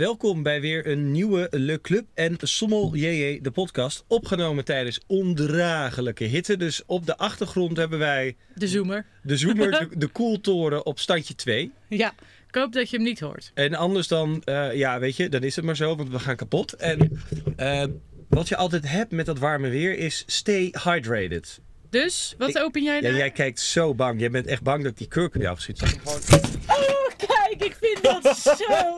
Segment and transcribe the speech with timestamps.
[0.00, 4.04] Welkom bij weer een nieuwe Le Club en Sommel JJ, de podcast.
[4.06, 6.56] Opgenomen tijdens ondraaglijke hitte.
[6.56, 9.06] Dus op de achtergrond hebben wij De zoomer.
[9.22, 11.72] de Zoomer, de, de Koeltoren op standje 2.
[11.88, 12.12] Ja,
[12.48, 13.50] ik hoop dat je hem niet hoort.
[13.54, 16.36] En anders dan, eh, ja, weet je, dan is het maar zo, want we gaan
[16.36, 16.72] kapot.
[16.72, 17.20] En
[17.56, 17.84] eh,
[18.28, 21.60] wat je altijd hebt met dat warme weer is stay hydrated.
[21.90, 23.16] Dus, wat Ik- open jij Ja, daar?
[23.16, 24.20] jij kijkt zo bang.
[24.20, 25.80] Jij bent echt bang dat ik die kurken eraf schiet.
[25.82, 26.20] Gewoon...
[26.66, 27.09] Oh,
[27.58, 28.96] ik vind dat zo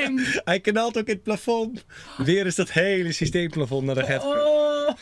[0.00, 0.18] eng.
[0.44, 1.84] Hij knalt ook in het plafond.
[2.16, 4.22] Weer is dat hele systeemplafond naar de get.
[4.22, 4.94] Oh.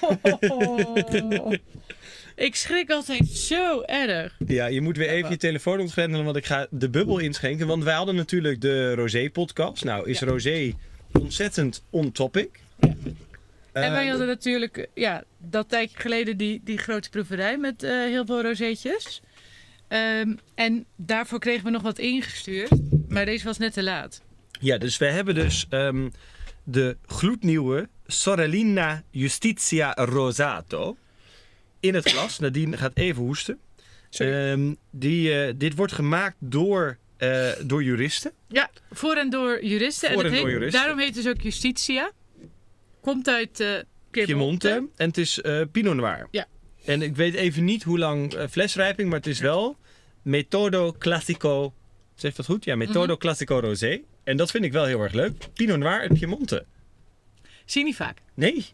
[2.36, 4.36] Ik schrik altijd zo erg.
[4.46, 7.66] Ja, je moet weer even je telefoon ontgrendelen, want ik ga de bubbel inschenken.
[7.66, 9.84] Want wij hadden natuurlijk de Rosé-podcast.
[9.84, 10.26] Nou, is Ja.
[10.26, 10.72] Rosé
[11.12, 12.60] ontzettend on topic.
[12.80, 12.94] Ja.
[13.72, 17.90] Eh, en wij hadden natuurlijk, ja, dat tijdje geleden die, die grote proeverij met eh,
[17.90, 19.22] heel veel rozeetjes.
[19.92, 22.70] Ehm, en daarvoor kregen we nog wat ingestuurd.
[23.08, 24.22] Maar deze was net te laat.
[24.60, 26.08] Ja, dus we hebben dus ehm,
[26.64, 30.96] de gloednieuwe Sorellina Justitia Rosato
[31.80, 32.38] in het glas.
[32.38, 33.58] Nadine gaat even hoesten.
[34.10, 38.32] Ehm, die, eh, dit wordt gemaakt door, eh, door juristen.
[38.48, 40.12] Ja, voor en door juristen.
[40.12, 40.80] Voor en door juristen.
[40.80, 42.10] Daarom heet het dus ook Justitia.
[43.00, 43.68] Komt uit eh
[44.10, 44.68] Piemonte.
[44.68, 44.68] Piemonte.
[44.96, 46.28] En het is eh, Pinot Noir.
[46.30, 46.46] Ja.
[46.84, 49.80] En ik weet even niet hoe lang flesrijping, maar het is wel
[50.22, 51.74] Metodo Classico.
[52.14, 52.64] Zegt dat goed?
[52.64, 53.20] Ja, Metodo Mhm.
[53.20, 54.00] Classico Rosé.
[54.24, 55.32] En dat vind ik wel heel erg leuk.
[55.54, 56.64] Pinot Noir uit Piemonte.
[57.64, 58.18] Zie je niet vaak.
[58.34, 58.64] Nee.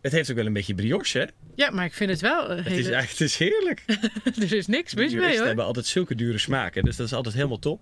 [0.00, 1.24] Het heeft ook wel een beetje brioche, hè?
[1.54, 2.50] Ja, maar ik vind het wel.
[2.50, 3.82] een Het is eigenlijk het is heerlijk.
[4.42, 5.46] er is niks mis mee hoor.
[5.46, 7.80] hebben altijd zulke dure smaken, dus dat is altijd helemaal top.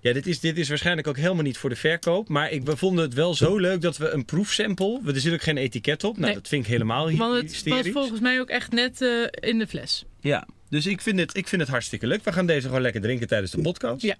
[0.00, 2.28] Ja, dit is, dit is waarschijnlijk ook helemaal niet voor de verkoop.
[2.28, 5.00] Maar ik, we vonden het wel zo leuk dat we een proefsample...
[5.06, 6.12] Er zit ook geen etiket op.
[6.14, 6.34] Nou, Nee.
[6.34, 9.58] dat vind ik helemaal hy- Want het was volgens mij ook echt net eh, in
[9.58, 10.04] de fles.
[10.20, 12.24] Ja, dus ik vind, het, ik vind het hartstikke leuk.
[12.24, 14.02] We gaan deze gewoon lekker drinken tijdens de podcast.
[14.02, 14.16] Ja.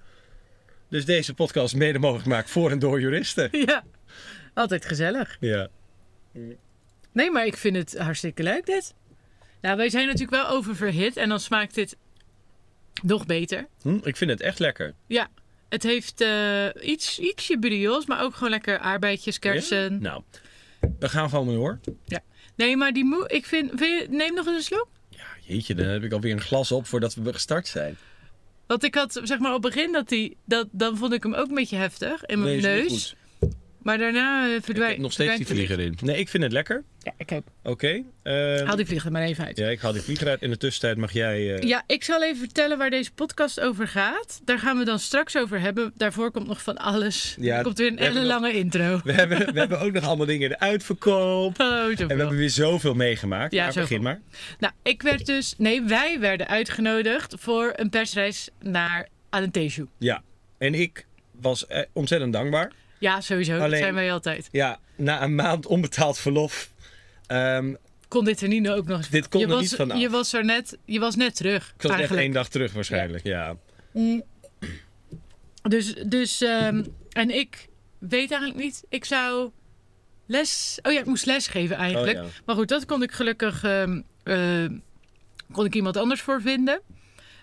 [0.88, 3.48] Dus deze podcast mede mogelijk gemaakt voor en door juristen.
[3.66, 3.84] Ja,
[4.54, 5.36] altijd gezellig.
[5.40, 5.68] Ja.
[7.12, 8.94] Nee, maar ik vind het hartstikke leuk dit.
[9.60, 11.96] Nou, wij zijn natuurlijk wel oververhit en dan smaakt dit
[13.02, 13.66] nog beter.
[13.82, 14.94] Hm, ik vind het echt lekker.
[15.06, 15.28] Ja,
[15.68, 19.92] het heeft eh, iets, ietsje brioche, maar ook gewoon lekker aardbeidjes, kersen.
[19.92, 19.98] Ja?
[19.98, 20.22] Nou,
[20.98, 21.80] we gaan gewoon door.
[22.56, 24.88] Nee, maar die moe, ik vind, vind je, neem nog eens een slok.
[25.48, 27.96] Jeetje, dan heb ik alweer een glas op voordat we gestart zijn.
[28.66, 31.34] Want ik had, zeg maar, op het begin dat die, dat, dan vond ik hem
[31.34, 33.14] ook een beetje heftig in mijn Nee, neus.
[33.88, 35.98] Maar daarna eh, Ik verdwijnt nog steeds die vlieger in.
[36.02, 36.82] Nee, ik vind het lekker.
[36.98, 37.42] Ja, ik heb.
[37.62, 38.02] Oké.
[38.22, 39.56] eh, Haal die vlieger maar even uit.
[39.58, 40.42] ja, ik haal die vlieger uit.
[40.42, 41.54] In de tussentijd mag jij...
[41.56, 44.40] eh, Ja, ik zal even vertellen waar deze podcast over gaat.
[44.44, 45.92] Daar gaan we dan straks over hebben.
[45.96, 47.36] Daarvoor komt nog van alles.
[47.40, 49.00] Ja, er komt weer een hele lange intro.
[49.04, 51.60] we, hebben, we hebben ook nog allemaal dingen in de uitverkoop.
[51.60, 53.52] Oh, En we hebben weer zoveel meegemaakt.
[53.52, 54.20] Ja, maar begin maar.
[54.58, 55.54] Nou, ik werd dus...
[55.58, 59.86] Nee, wij werden uitgenodigd voor een persreis naar Alentejo.
[59.98, 60.22] Ja.
[60.58, 61.06] En ik
[61.40, 62.72] was eh, ontzettend dankbaar.
[62.98, 63.58] Ja, sowieso.
[63.58, 64.48] Dat zijn wij altijd.
[64.52, 66.70] Ja, na een maand onbetaald verlof.
[67.26, 67.74] ehm,
[68.08, 69.08] Kon dit er niet ook nog.
[69.08, 69.98] Dit kon je er was, niet vanaf.
[69.98, 70.78] Je was er net...
[70.84, 72.22] Je was net terug, ik was echt eigenlijk.
[72.22, 73.24] één dag terug waarschijnlijk.
[73.24, 73.56] Ja.
[75.62, 78.84] Dus, dus ehm, en ik weet eigenlijk niet.
[78.88, 79.50] Ik zou
[80.26, 80.78] les.
[80.82, 82.16] Oh ja, ik moest les geven eigenlijk.
[82.18, 82.30] Oh ja.
[82.44, 83.64] Maar goed, dat kon ik gelukkig.
[83.64, 84.66] ehm, eh,
[85.52, 86.80] kon ik iemand anders voor vinden.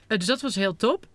[0.08, 1.08] Eh, dus dat was heel top.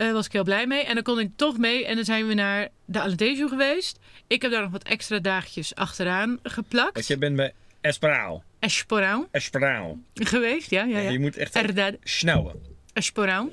[0.00, 0.84] Daar was ik heel blij mee.
[0.84, 1.86] En dan kon ik toch mee.
[1.86, 3.98] En dan zijn we naar de Alentejo geweest.
[4.26, 7.06] Ik heb daar nog wat extra dagjes achteraan geplakt.
[7.06, 8.42] je bent bij Esperao.
[8.60, 9.98] Esporão Esperao.
[10.14, 11.18] geweest, ja, ja, Je ja.
[11.18, 12.54] moet echt Verdad, snauwen.
[12.92, 13.52] Esporão.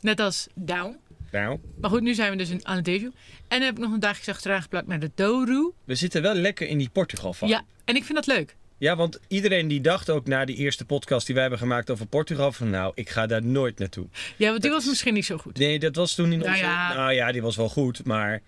[0.00, 0.96] Net als Down.
[1.32, 3.06] Nou, Maar goed, nu zijn we dus in Alentejo.
[3.06, 3.12] En
[3.48, 5.74] dan heb ik nog een dagje achteraan geplakt naar de Douro.
[5.84, 7.48] we zitten wel lekker in die Portugal van.
[7.48, 8.56] Ja, en ik vind dat leuk.
[8.78, 12.06] Ja, want iedereen die dacht ook na die eerste podcast die wij hebben gemaakt over
[12.06, 14.06] Portugal van nou, ik ga daar nooit naartoe.
[14.36, 15.58] Ja, want die Dat was is- misschien niet zo goed.
[15.58, 16.62] Nee, dat was toen in Nou onze...
[16.62, 16.94] ja.
[16.94, 18.40] Nou ja, die was wel goed, maar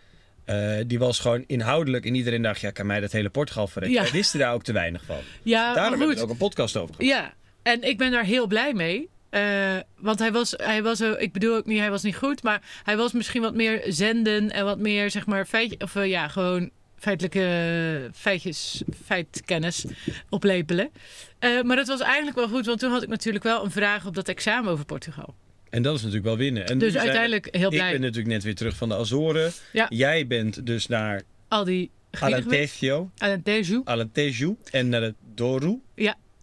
[0.44, 2.06] eh, die was gewoon inhoudelijk.
[2.06, 3.96] En iedereen dacht, ja, kan mij dat hele Portugal verrekken?
[3.98, 4.02] Ja.
[4.04, 5.16] Wij wisten daar ook te weinig van.
[5.42, 7.14] Ja, Daarom maar hebben we ook een podcast over gemaakt.
[7.16, 9.08] Ja, en ik ben daar heel blij mee.
[9.30, 12.62] Eh, want hij was, hij was, ik bedoel ook niet, hij was niet goed, maar
[12.82, 16.28] hij was misschien wat meer zenden en wat meer, zeg maar, feitje, of eh, ja,
[16.28, 19.84] gewoon feitelijke feitjes, feitkennis
[20.28, 20.90] oplepelen.
[21.38, 24.06] Eh, maar dat was eigenlijk wel goed, want toen had ik natuurlijk wel een vraag
[24.06, 25.34] op dat examen over Portugal.
[25.70, 26.66] En dat is natuurlijk wel winnen.
[26.66, 27.92] En Dus uiteindelijk heel Ik blij.
[27.92, 29.52] ben natuurlijk net weer terug van de Azoren.
[29.72, 29.86] Ja.
[29.88, 31.90] Jij bent dus naar Al die.
[32.20, 33.80] Alentejo, Alentejo.
[33.84, 35.80] Alentejo en naar de Douro.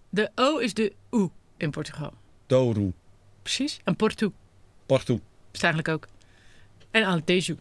[0.09, 1.27] De O is de U
[1.57, 2.13] in Portugal.
[2.47, 2.93] Douro.
[3.41, 3.79] Precies.
[3.83, 4.33] En Porto.
[4.85, 5.13] Porto.
[5.13, 5.21] Is
[5.51, 6.07] het eigenlijk ook.
[6.91, 7.55] En Alentejo.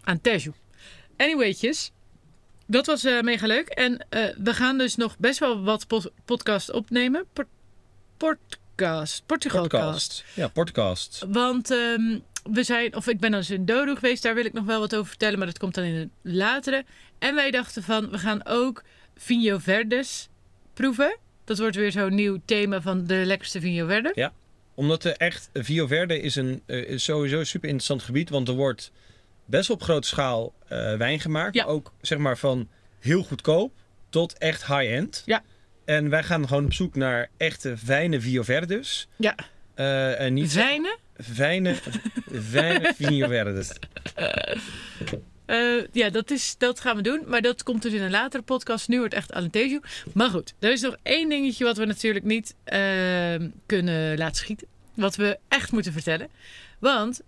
[0.00, 0.52] Alentejo.
[1.16, 1.92] Anywaytjes.
[2.70, 3.68] Dat was eh, mega leuk.
[3.68, 7.24] En eh, we gaan dus nog best wel wat po- podcast opnemen.
[7.32, 7.46] Por-
[8.16, 9.22] podcast.
[9.26, 9.82] Portugalcast.
[9.82, 10.24] Podcast.
[10.34, 11.24] Ja, podcast.
[11.28, 12.18] Want ehm,
[12.52, 14.94] we zijn, of ik ben dus in Dodo geweest, daar wil ik nog wel wat
[14.94, 16.84] over vertellen, maar dat komt dan in een latere.
[17.18, 18.82] En wij dachten van, we gaan ook
[19.16, 20.28] Vinho Verdes
[20.74, 21.18] proeven.
[21.44, 24.12] Dat wordt weer zo'n nieuw thema van de lekkerste Vinho Verde.
[24.74, 28.30] Omdat er echt, Vio Verde is, een, eh, is sowieso een super interessant gebied.
[28.30, 28.92] Want er wordt
[29.50, 31.54] best op grote schaal eh, wijn gemaakt.
[31.54, 31.64] Ja.
[31.64, 32.68] Ook zeg maar van
[32.98, 33.72] heel goedkoop
[34.08, 35.22] tot echt high-end.
[35.26, 35.42] Ja.
[35.84, 39.08] En wij gaan gewoon op zoek naar echte fijne Vio Verdes.
[39.16, 39.34] Ja.
[39.74, 40.98] Eh, en niet Zijne?
[41.22, 41.74] fijne,
[42.32, 43.72] fijne Vio Verdes.
[45.46, 47.22] Eh, ja, dat, is, dat gaan we doen.
[47.26, 48.88] Maar dat komt dus in een latere podcast.
[48.88, 49.80] Nu wordt echt Alentejo.
[50.14, 52.54] Maar goed, er is nog één dingetje wat we natuurlijk niet
[53.66, 54.66] kunnen laten schieten.
[54.94, 56.28] Wat we echt moeten vertellen.
[56.78, 57.20] Want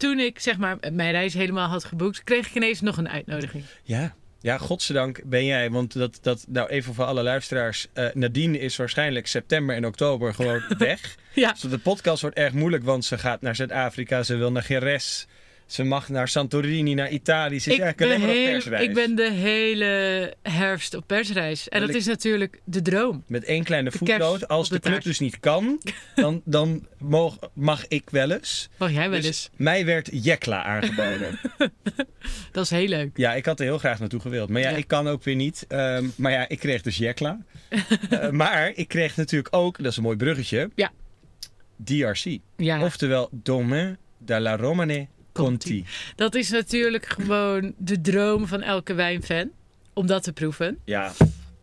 [0.00, 3.64] toen ik zeg maar mijn reis helemaal had geboekt, kreeg ik ineens nog een uitnodiging.
[3.82, 4.14] Ja.
[4.42, 5.70] Ja, godzijdank ben jij.
[5.70, 7.86] Want dat, dat nou even voor alle luisteraars.
[7.92, 11.16] eh, Nadine is waarschijnlijk september en oktober gewoon weg.
[11.34, 14.62] Ja, Dus de podcast wordt erg moeilijk, want ze gaat naar Zuid-Afrika, ze wil naar
[14.62, 15.26] Geres.
[15.70, 17.60] Ze mag naar Santorini, naar Italië.
[17.60, 18.82] Ze is ik eigenlijk ben, alleen maar op persreis.
[18.88, 21.68] ik ben de hele herfst op persreis.
[21.68, 23.24] En dat is natuurlijk de droom.
[23.26, 24.48] Met één kleine voetnoot.
[24.48, 25.80] Als de de club dus niet kan,
[26.14, 28.68] dan, dan mag, mag ik wel eens.
[28.76, 29.50] Mag jij wel Dus eens?
[29.56, 31.38] mij werd Jekla aangeboden.
[32.52, 33.10] Dat is heel leuk.
[33.16, 34.48] ja, ik had er heel graag naartoe gewild.
[34.48, 34.76] Maar ja, Ja.
[34.76, 35.64] ik kan ook weer niet.
[35.68, 37.38] Ehm, maar ja, ik kreeg dus Jekla.
[38.10, 40.90] Eh, maar ik kreeg natuurlijk ook, dat is een mooi bruggetje, Ja.
[41.84, 42.38] DRC.
[42.56, 45.84] Ja, Oftewel Domaine de la Romane Conti.
[46.16, 49.50] dat is natuurlijk gewoon de droom van elke wijnfan.
[49.94, 50.78] Om dat te proeven.
[50.84, 51.12] Ja,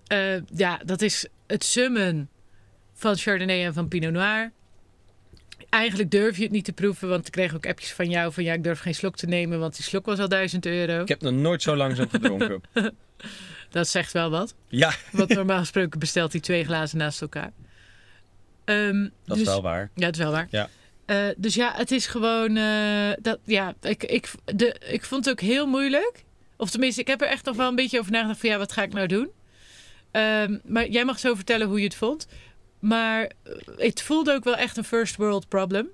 [0.08, 2.30] Eh, ja, dat is het summen
[2.94, 4.52] van Chardonnay en van Pinot Noir.
[5.70, 8.44] Eigenlijk durf je het niet te proeven, want ik kreeg ook appjes van jou van
[8.44, 11.02] ja, ik durf geen slok te nemen, want die slok was al 1000 euro.
[11.02, 12.62] ik heb nog nooit zo langzaam gedronken.
[13.70, 14.56] Dat zegt wel wat.
[14.68, 17.52] Ja, Want normaal gesproken bestelt hij twee glazen naast elkaar.
[18.66, 19.90] Ehm, dat dus, is wel waar.
[19.96, 20.48] Ja, dat is wel waar.
[20.50, 20.70] Ja.
[21.08, 22.56] Eh, dus ja, het is gewoon.
[22.58, 26.24] eh, dat, ja, ik, ik, de, ik vond het ook heel moeilijk.
[26.58, 28.72] Of tenminste, ik heb er echt nog wel een beetje over nagedacht van ja, wat
[28.72, 29.30] ga ik nou doen?
[30.12, 32.28] Ehm, maar jij mag zo vertellen hoe je het vond.
[32.80, 35.88] Maar eh, het voelde ook wel echt een first world problem.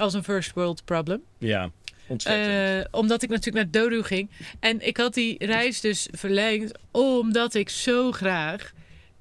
[0.00, 1.22] Als een first world problem.
[1.38, 1.70] Ja,
[2.06, 2.88] ontzettend.
[2.90, 4.30] Omdat ik natuurlijk naar Dodo ging.
[4.60, 8.72] En ik had die reis dus verlengd omdat ik zo graag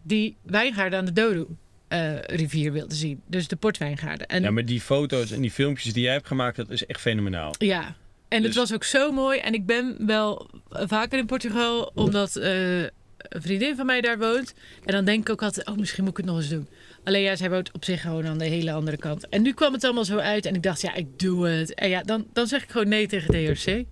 [0.02, 1.48] die wijngaarden aan de Dodo
[1.96, 3.22] eh, rivier wilde zien.
[3.28, 4.28] Dus de portwijngaarden.
[4.28, 7.02] En ja, maar die foto's en die filmpjes die jij hebt gemaakt, dat is echt
[7.02, 7.56] fenomenaal.
[7.58, 7.96] Ja,
[8.28, 9.40] en het Dus- was ook zo mooi.
[9.40, 12.80] En ik ben wel vaker in Portugal, omdat eh,
[13.18, 14.54] een vriendin van mij daar woont.
[14.86, 16.68] En dan denk ik ook altijd, oh, misschien moet ik het nog eens doen.
[17.04, 19.30] Alleen ja, zij woont op zich gewoon aan de hele andere kant.
[19.30, 21.74] En nu kwam het allemaal zo uit en ik dacht, ja, ik doe het.
[21.74, 23.84] En ja, dan, dan zeg ik gewoon nee tegen DRC.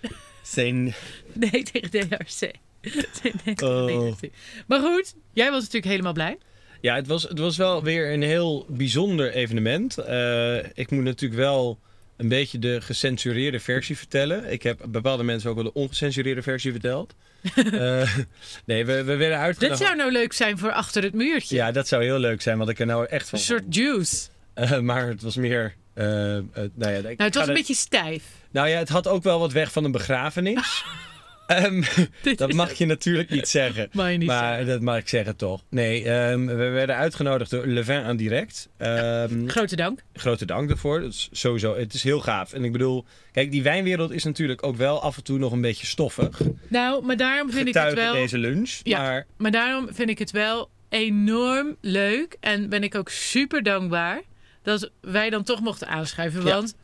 [0.42, 0.94] Zijn...
[1.32, 2.50] Nee tegen DRC.
[3.22, 4.12] Nee, nee tegen Oh.
[4.16, 4.30] DRC.
[4.66, 6.38] Maar goed, jij was natuurlijk helemaal blij.
[6.80, 9.98] Ja, het was, het was wel weer een heel bijzonder evenement.
[9.98, 11.78] Eh, ik moet natuurlijk wel
[12.16, 14.52] een beetje de gecensureerde versie vertellen.
[14.52, 17.14] Ik heb bepaalde mensen ook wel de ongecensureerde versie verteld.
[17.72, 18.16] Eh,
[18.64, 19.80] nee, we, we werden Dit uitgenodigd.
[19.82, 21.56] zou nou leuk zijn voor achter het muurtje.
[21.56, 24.28] Ja, dat zou heel leuk zijn, want ik er nou echt van Een soort juice.
[24.54, 25.74] Eh, maar het was meer...
[25.94, 26.52] eh, nou
[26.92, 28.22] ja, Nou, het was een beetje stijf.
[28.50, 30.84] Nou ja, het had ook wel wat weg van een begrafenis.
[31.48, 31.82] Ehm,
[32.36, 33.88] dat mag je natuurlijk niet zeggen.
[33.92, 35.62] Mag je niet Maar dat mag ik zeggen toch.
[35.70, 38.68] Nee, ehm, we werden uitgenodigd door Le Vin aan Direct.
[38.76, 40.02] Ehm, Grote dank.
[40.12, 41.00] Grote dank daarvoor.
[41.00, 42.52] Dat is sowieso, het is heel gaaf.
[42.52, 45.60] En ik bedoel, kijk, die wijnwereld is natuurlijk ook wel af en toe nog een
[45.60, 46.40] beetje stoffig.
[46.68, 48.12] Nou, maar daarom vind ik het wel...
[48.12, 48.80] deze lunch.
[48.82, 48.98] Ja.
[48.98, 52.36] Maar Maar daarom vind ik het wel enorm leuk.
[52.40, 54.22] En ben ik ook super dankbaar
[54.62, 56.44] dat wij dan toch mochten aanschuiven.
[56.44, 56.54] Ja.
[56.54, 56.74] Want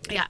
[0.00, 0.28] ja,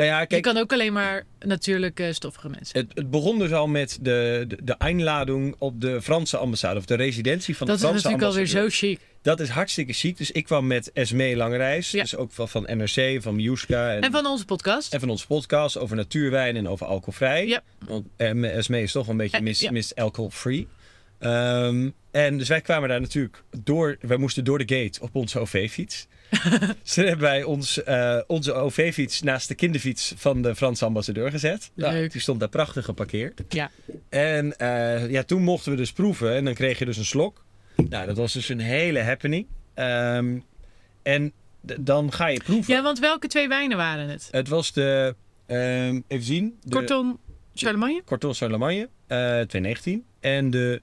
[0.00, 2.78] nou ja, je kijk, kan ook alleen maar natuurlijk stoffige mensen.
[2.80, 6.78] het, het begon dus al met de, de, de einlading op de Franse ambassade.
[6.78, 9.00] Of de residentie van Dat de is Franse natuurlijk alweer zo chic.
[9.22, 10.16] Dat is hartstikke chic.
[10.16, 11.90] Dus ik kwam met Esmee Langreis.
[11.90, 12.00] Ja.
[12.02, 13.94] Dus ook van, van NRC, van Miuska.
[13.94, 14.92] En, En van onze podcast.
[14.92, 17.46] en van onze podcast over natuurwijn en over alcoholvrij.
[17.46, 17.62] Ja.
[17.86, 19.70] Want eh, Esmee is toch wel een beetje Eh, mis, ja.
[19.70, 20.68] mis alcohol-free.
[21.18, 23.96] Ehm, en dus wij kwamen daar natuurlijk door.
[24.00, 26.06] Wij moesten door de gate op onze OV-fiets.
[26.94, 31.70] toen hebben wij ons, eh, onze OV-fiets naast de kinderfiets van de Franse ambassadeur gezet.
[31.74, 32.12] Nou, Leuk.
[32.12, 33.42] die stond daar prachtig geparkeerd.
[33.48, 33.70] Ja.
[34.08, 37.44] En eh, ja, toen mochten we dus proeven en dan kreeg je dus een slok.
[37.88, 39.46] Nou, dat was dus een hele happening.
[39.74, 40.38] Ehm,
[41.02, 41.32] en
[41.80, 42.74] dan ga je proeven.
[42.74, 44.28] ja, want welke twee wijnen waren het?
[44.30, 45.14] Het was de,
[45.46, 47.18] ehm, even zien, de Corton
[47.54, 48.02] Charlemagne?
[48.04, 50.04] Corton Saint-Lamagne, eh 2019.
[50.20, 50.82] En de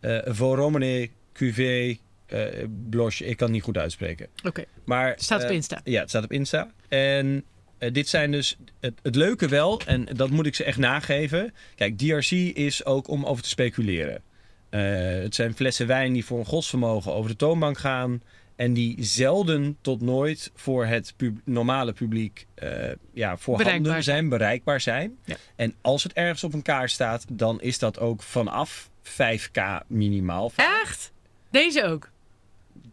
[0.00, 4.26] eh Voromene Cuvée eh Bloche, ik kan het niet goed uitspreken.
[4.44, 5.80] Oké, Maar, het staat op eh, Insta.
[5.84, 6.70] Ja, het staat op Insta.
[6.88, 7.44] En
[7.78, 11.54] eh, dit zijn dus het, het leuke wel, en dat moet ik ze echt nageven.
[11.74, 14.22] Kijk, DRC is ook om over te speculeren.
[14.70, 18.22] Het zijn flessen wijn die voor een godsvermogen over de toonbank gaan.
[18.56, 22.70] En die zelden tot nooit voor het pub- normale publiek eh,
[23.14, 25.16] ja, voorhanden Bereikbaar zijn, bereikbaar zijn.
[25.24, 25.36] Ja.
[25.56, 30.52] En als het ergens op een kaart staat, dan is dat ook vanaf 5k minimaal.
[30.56, 31.12] Echt?
[31.50, 32.10] Deze ook?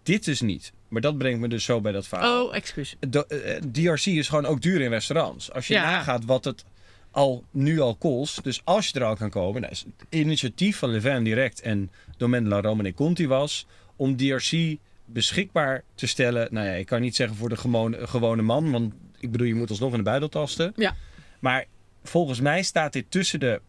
[0.03, 0.71] Dit dus niet.
[0.87, 2.45] Maar dat brengt me dus zo bij dat verhaal.
[2.47, 2.95] Oh, excuus.
[3.09, 5.51] De, eh, DRC is gewoon ook duur in restaurants.
[5.51, 5.91] Als je Ja.
[5.91, 6.65] nagaat wat het
[7.11, 8.43] al nu al kost.
[8.43, 9.61] Dus als je er al kan komen.
[9.61, 14.77] Nou, is het initiatief van Levin Direct en Domaine La Romane Conti was om DRC
[15.05, 16.47] beschikbaar te stellen.
[16.51, 18.71] Nou ja, ik kan niet zeggen voor de gewone, gewone man.
[18.71, 20.73] Want ik bedoel, je moet alsnog in de buidel tasten.
[20.75, 20.95] Ja.
[21.39, 21.65] Maar
[22.03, 23.61] volgens mij staat dit tussen de...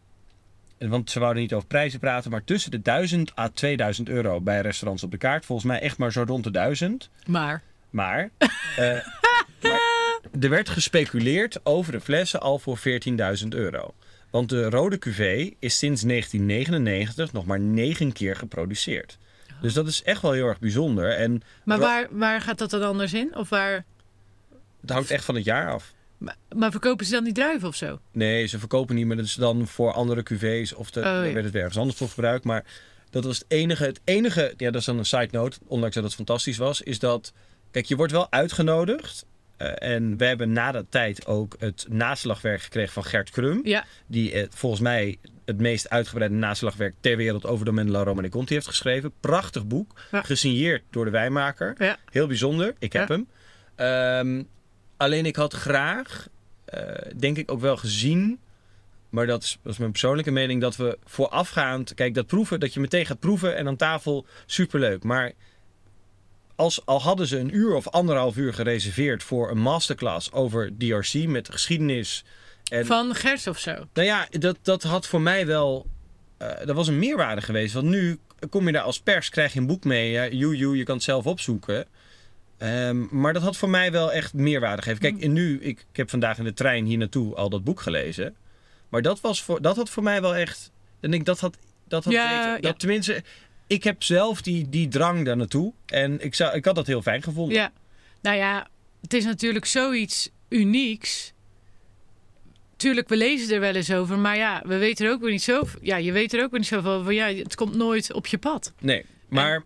[0.88, 2.30] Want ze wouden niet over prijzen praten.
[2.30, 5.44] Maar tussen de 1000 à 2000 euro bij restaurants op de kaart.
[5.44, 7.10] Volgens mij echt maar zo rond de 1000.
[7.26, 7.62] Maar.
[7.90, 8.30] Maar,
[8.76, 9.06] eh,
[9.62, 9.80] maar
[10.40, 13.94] er werd gespeculeerd over de flessen al voor 14.000 euro.
[14.30, 19.18] Want de rode cuvée is sinds 1999 nog maar negen keer geproduceerd.
[19.60, 21.10] Dus dat is echt wel heel erg bijzonder.
[21.10, 23.36] En Maar waar, waar gaat dat dan anders in?
[23.36, 23.84] Of waar...
[24.80, 25.92] het hangt echt van het jaar af.
[26.24, 28.00] Maar, maar verkopen ze dan die druiven of zo?
[28.12, 29.16] Nee, ze verkopen niet meer.
[29.16, 31.32] Dat is dan voor andere cuvées of de, Oh, ja.
[31.32, 32.44] werd het ergens anders voor gebruikt.
[32.44, 32.64] Maar
[33.10, 33.84] dat was het enige.
[33.84, 36.98] Het enige, ja, dat is dan een side note, ondanks dat het fantastisch was, is
[36.98, 37.32] dat,
[37.70, 39.24] kijk, je wordt wel uitgenodigd.
[39.56, 43.60] eh, en we hebben na dat tijd ook het naslagwerk gekregen van Gert Krum.
[43.64, 43.84] Ja.
[44.06, 48.54] Die eh, volgens mij het meest uitgebreide naslagwerk ter wereld over Domaine La Romane Conti
[48.54, 49.12] heeft geschreven.
[49.20, 50.00] Prachtig boek.
[50.10, 50.22] Ja.
[50.22, 51.74] Gesigneerd door de wijnmaker.
[51.78, 51.96] Ja.
[52.10, 52.74] Heel bijzonder.
[52.78, 53.28] Ik heb hem.
[53.74, 54.42] Ehm,
[55.04, 56.28] alleen ik had graag,
[56.64, 56.82] eh,
[57.16, 58.38] denk ik ook wel gezien.
[59.10, 60.60] Maar dat is, dat is mijn persoonlijke mening.
[60.60, 61.94] Dat we voorafgaand.
[61.94, 62.60] Kijk, dat proeven.
[62.60, 63.56] Dat je meteen gaat proeven.
[63.56, 64.26] En aan tafel.
[64.46, 65.02] Superleuk.
[65.04, 65.32] Maar.
[66.56, 71.26] Als, al hadden ze een uur of anderhalf uur gereserveerd voor een masterclass over DRC
[71.26, 72.24] met geschiedenis.
[72.70, 73.74] En Van Gers of zo?
[73.92, 75.86] nou ja, dat, dat had voor mij wel.
[76.36, 77.74] eh, dat was een meerwaarde geweest.
[77.74, 78.18] Want nu
[78.50, 80.36] kom je daar als pers, krijg je een boek mee.
[80.36, 81.86] Joe, joe, je kan het zelf opzoeken.
[82.58, 85.02] Ehm, maar dat had voor mij wel echt meerwaarde gegeven.
[85.02, 87.80] Kijk, en nu, ik, ik heb vandaag in de trein hier naartoe al dat boek
[87.80, 88.34] gelezen.
[88.88, 90.72] Maar dat, was voor, dat had voor mij wel echt.
[91.00, 91.56] En ik dat had.
[91.88, 92.72] Dat had Ja, dat, ja.
[92.72, 93.22] Tenminste,
[93.66, 95.72] ik heb zelf die, die drang daar naartoe.
[95.86, 97.56] En ik, zou, ik had dat heel fijn gevonden.
[97.56, 97.72] Ja.
[98.20, 98.68] Nou ja,
[99.00, 101.32] het is natuurlijk zoiets unieks.
[102.76, 104.18] Tuurlijk, we lezen er wel eens over.
[104.18, 105.62] Maar ja, we weten er ook weer niet zo...
[105.80, 107.14] Ja, je weet er ook weer niet zoveel van.
[107.14, 108.72] Ja, het komt nooit op je pad.
[108.80, 109.62] Nee, maar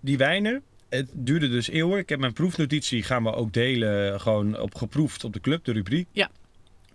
[0.00, 1.98] die wijnen, het duurde dus eeuwen.
[1.98, 5.72] Ik heb mijn proefnotitie, gaan we ook delen, gewoon op geproefd op de club, de
[5.72, 6.06] rubriek.
[6.12, 6.30] Ja.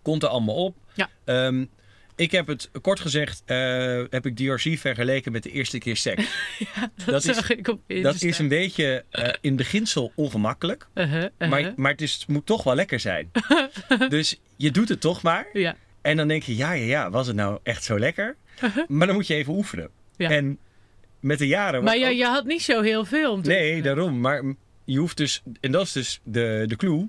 [0.01, 0.75] Komt er allemaal op.
[0.93, 1.09] Ja.
[1.23, 1.65] Ehm,
[2.15, 3.57] ik heb het, kort gezegd, eh,
[4.09, 6.23] heb ik DRC vergeleken met de eerste keer seks.
[7.05, 11.49] Dat, Dat is- ik op Dat is een beetje eh, in beginsel ongemakkelijk, Uh-huh, uh-huh.
[11.49, 13.31] maar, maar het, is, het moet toch wel lekker zijn.
[14.09, 15.47] dus je doet het toch maar.
[15.53, 15.75] Ja.
[16.01, 18.35] En dan denk je, ja, ja, ja, was het nou echt zo lekker?
[18.87, 19.89] maar dan moet je even oefenen.
[20.17, 20.29] Ja.
[20.29, 20.57] En
[21.23, 21.83] met de jaren...
[21.83, 23.37] Maar ja, ook- je had niet zo heel veel.
[23.37, 24.19] Nee, daarom.
[24.19, 24.43] Maar
[24.85, 27.07] je hoeft dus, en dat is dus de, de clue.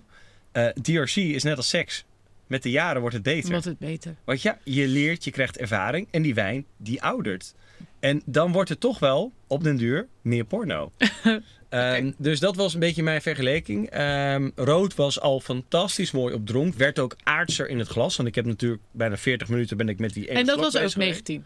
[0.52, 2.04] eh, DRC is net als seks.
[2.46, 3.50] Met de jaren wordt het beter.
[3.50, 4.14] Wordt het beter.
[4.24, 7.54] Want ja, je leert, je krijgt ervaring en die wijn, die oudert.
[8.00, 10.92] En dan wordt het toch wel, op den duur, meer porno.
[11.68, 13.90] Ehm, dus dat was een beetje mijn vergelijking.
[13.90, 16.74] Ehm, rood was al fantastisch mooi op dronk.
[16.74, 18.16] Werd ook aardser in het glas.
[18.16, 20.66] Want ik heb natuurlijk bijna 40 minuten ben ik met die ene En dat was
[20.76, 21.28] ook bezig geweest.
[21.28, 21.44] 19.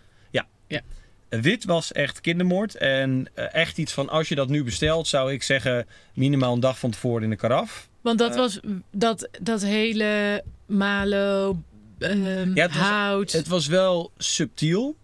[1.29, 2.75] Wit was echt kindermoord.
[2.75, 6.61] En eh, echt iets van, als je dat nu bestelt, zou ik zeggen, minimaal een
[6.61, 7.89] dag van tevoren in de karaf.
[8.01, 8.37] Want dat Eh.
[8.37, 11.63] was dat, dat hele malo,
[11.99, 13.33] ehm, Ja, het was- hout.
[13.33, 14.97] Het was wel subtiel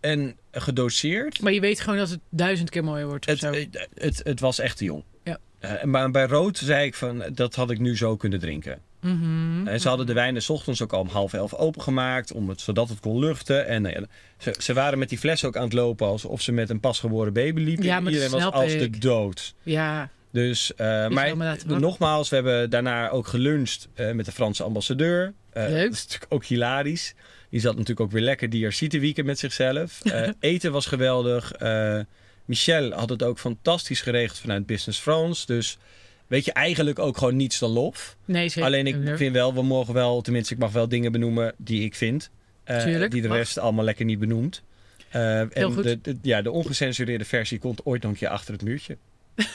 [0.00, 1.40] en gedoseerd.
[1.40, 3.26] Maar je weet gewoon dat het duizend keer mooier wordt.
[3.26, 3.52] Of Het, zo.
[3.52, 5.02] het, het, het was echt te jong.
[5.24, 5.38] Ja.
[5.58, 8.78] Eh, maar bij rood zei ik van, dat had ik nu zo kunnen drinken.
[9.00, 12.60] En ze hadden de wijnen 's ochtends ook al om half elf opengemaakt, om het,
[12.60, 13.66] zodat het kon luchten.
[13.66, 14.06] En nou ja,
[14.38, 17.32] ze, ze waren met die fles ook aan het lopen alsof ze met een pasgeboren
[17.32, 17.84] baby liepen.
[17.84, 19.54] Ja, Iedereen was als de dood.
[19.62, 24.62] Ja, Dus, me maar laten nogmaals, we hebben daarna ook geluncht eh, met de Franse
[24.62, 25.34] ambassadeur.
[25.50, 25.82] Eh, Leuk.
[25.82, 27.14] Dat is natuurlijk ook hilarisch.
[27.50, 30.00] Die zat natuurlijk ook weer lekker DRC te wieken met zichzelf.
[30.40, 31.52] Eten was geweldig.
[32.44, 35.46] Michel had het ook fantastisch geregeld vanuit Business France.
[35.46, 35.78] Dus
[36.28, 38.16] weet je, eigenlijk ook gewoon niets dan lof.
[38.24, 38.62] nee zeker.
[38.68, 41.94] Alleen ik vind wel, we mogen wel, tenminste ik mag wel dingen benoemen die ik
[41.94, 42.30] vind.
[42.64, 43.36] Eh, Tuurlijk, die de mag.
[43.36, 44.62] rest allemaal lekker niet benoemt.
[45.08, 45.50] Eh, en.
[45.82, 48.96] De, de- ja, de ongecensureerde versie komt ooit nog een keer achter het muurtje.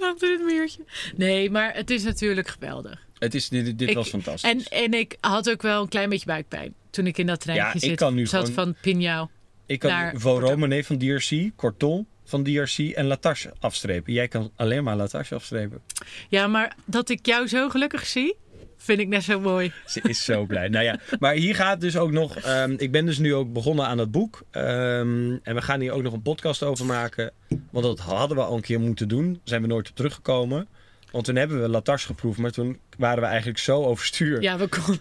[0.00, 0.80] Achter het muurtje.
[1.16, 3.06] Nee, maar het is natuurlijk geweldig.
[3.18, 4.50] Het is, dit dit Ik- was fantastisch.
[4.50, 7.66] En, en ik had ook wel een klein beetje buikpijn toen ik in dat treintje
[7.66, 7.96] Ja, ik zit.
[7.96, 9.28] kan nu zat gewoon- van Pinjau.
[9.66, 10.50] Ik kan naar Corton.
[10.50, 14.12] Romane van DRC, Corton van DRC en Latache afstrepen.
[14.12, 15.80] Jij kan alleen maar Latache afstrepen.
[16.28, 18.36] Ja, maar dat ik jou zo gelukkig zie,
[18.82, 19.72] Vind ik net zo mooi.
[19.86, 20.68] Ze is zo blij.
[20.68, 22.36] Nou ja, maar hier gaat dus ook nog.
[22.36, 24.42] ehm, ik ben dus nu ook begonnen aan het boek.
[24.50, 27.32] Ehm, en we gaan hier ook nog een podcast over maken.
[27.70, 29.32] Want dat hadden we al een keer moeten doen.
[29.32, 30.68] Daar zijn we nooit op teruggekomen.
[31.10, 34.42] Want toen hebben we Latars geproefd, maar toen waren we eigenlijk zo overstuur.
[34.42, 34.98] Ja, we konden...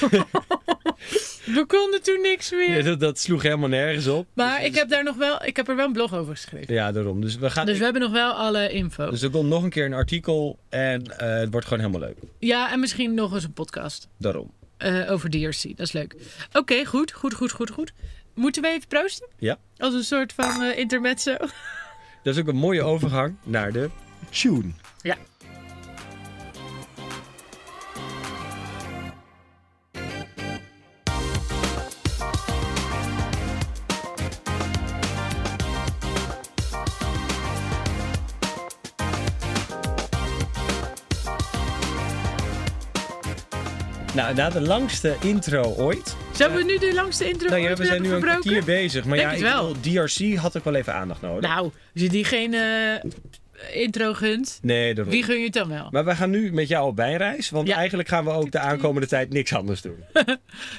[1.56, 2.76] we konden toen niks meer.
[2.76, 4.26] Ja, dat, dat sloeg helemaal nergens op.
[4.32, 5.44] Maar ik heb daar nog wel...
[5.44, 6.74] Ik heb er wel een blog over geschreven.
[6.74, 7.20] Ja, daarom.
[7.20, 7.66] Dus we gaan.
[7.66, 9.10] Dus we hebben nog wel alle info.
[9.10, 12.18] Dus er komt nog een keer een artikel en eh, het wordt gewoon helemaal leuk.
[12.38, 14.50] Ja, en misschien nog eens een podcast Daarom.
[14.76, 15.62] eh, over DRC.
[15.76, 16.16] Dat is leuk.
[16.52, 17.92] Oké, goed, goed, goed, goed, goed.
[18.34, 19.28] Moeten we even proosten?
[19.38, 19.58] Ja.
[19.76, 21.36] Als een soort van eh, intermezzo.
[22.22, 23.90] Dat is ook een mooie overgang naar de
[24.30, 24.70] tune.
[25.02, 25.16] Ja.
[44.16, 46.16] Nou, na de langste intro ooit.
[46.32, 49.04] Zullen we nu de langste intro Nou ja, ooit we zijn nu een kwartier bezig.
[49.04, 49.72] Maar Denk ja, ik wel.
[49.72, 51.50] bedoel, DRC had ook wel even aandacht nodig.
[51.50, 55.12] Nou, als je die geen eh, intro gunt, nee, daarom.
[55.12, 55.88] wie gun je het dan wel?
[55.90, 57.50] Maar we gaan nu met jou op bijreis.
[57.50, 57.76] Want Ja.
[57.76, 59.96] eigenlijk gaan we ook de aankomende tijd niks anders doen.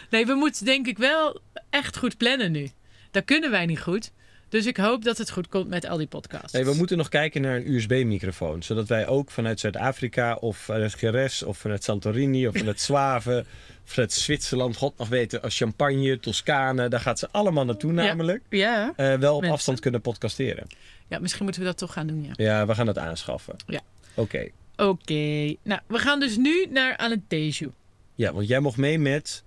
[0.10, 2.70] Nee, we moeten denk ik wel echt goed plannen nu.
[3.12, 4.12] Dat kunnen wij niet goed.
[4.50, 6.52] Dus ik hoop dat het goed komt met al die podcasts.
[6.52, 8.64] Nee, we moeten nog kijken naar een USB-microfoon.
[8.64, 13.40] Zodat wij ook vanuit Zuid-Afrika of vanuit Geres of vanuit Santorini of vanuit Zwaven...
[13.40, 16.88] of vanuit Zwitserland, god nog weten, als Champagne, Toscane...
[16.88, 18.44] daar gaat ze allemaal naartoe namelijk.
[18.50, 18.94] Ja.
[18.96, 19.58] eh, wel op Mensen.
[19.58, 20.68] afstand kunnen podcasteren.
[21.08, 22.32] ja, misschien moeten we dat toch gaan doen, ja.
[22.34, 23.56] Ja, we gaan dat aanschaffen.
[23.68, 23.80] Ja.
[24.14, 24.48] Oké.
[24.76, 27.72] Oké, nou, we gaan dus nu naar Alentejo.
[28.16, 29.44] Ja, want jij mocht mee met...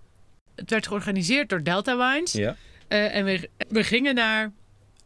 [0.54, 2.32] Het werd georganiseerd door Delta Wines.
[2.32, 2.56] Ja.
[2.88, 4.52] Eh, en we, we gingen naar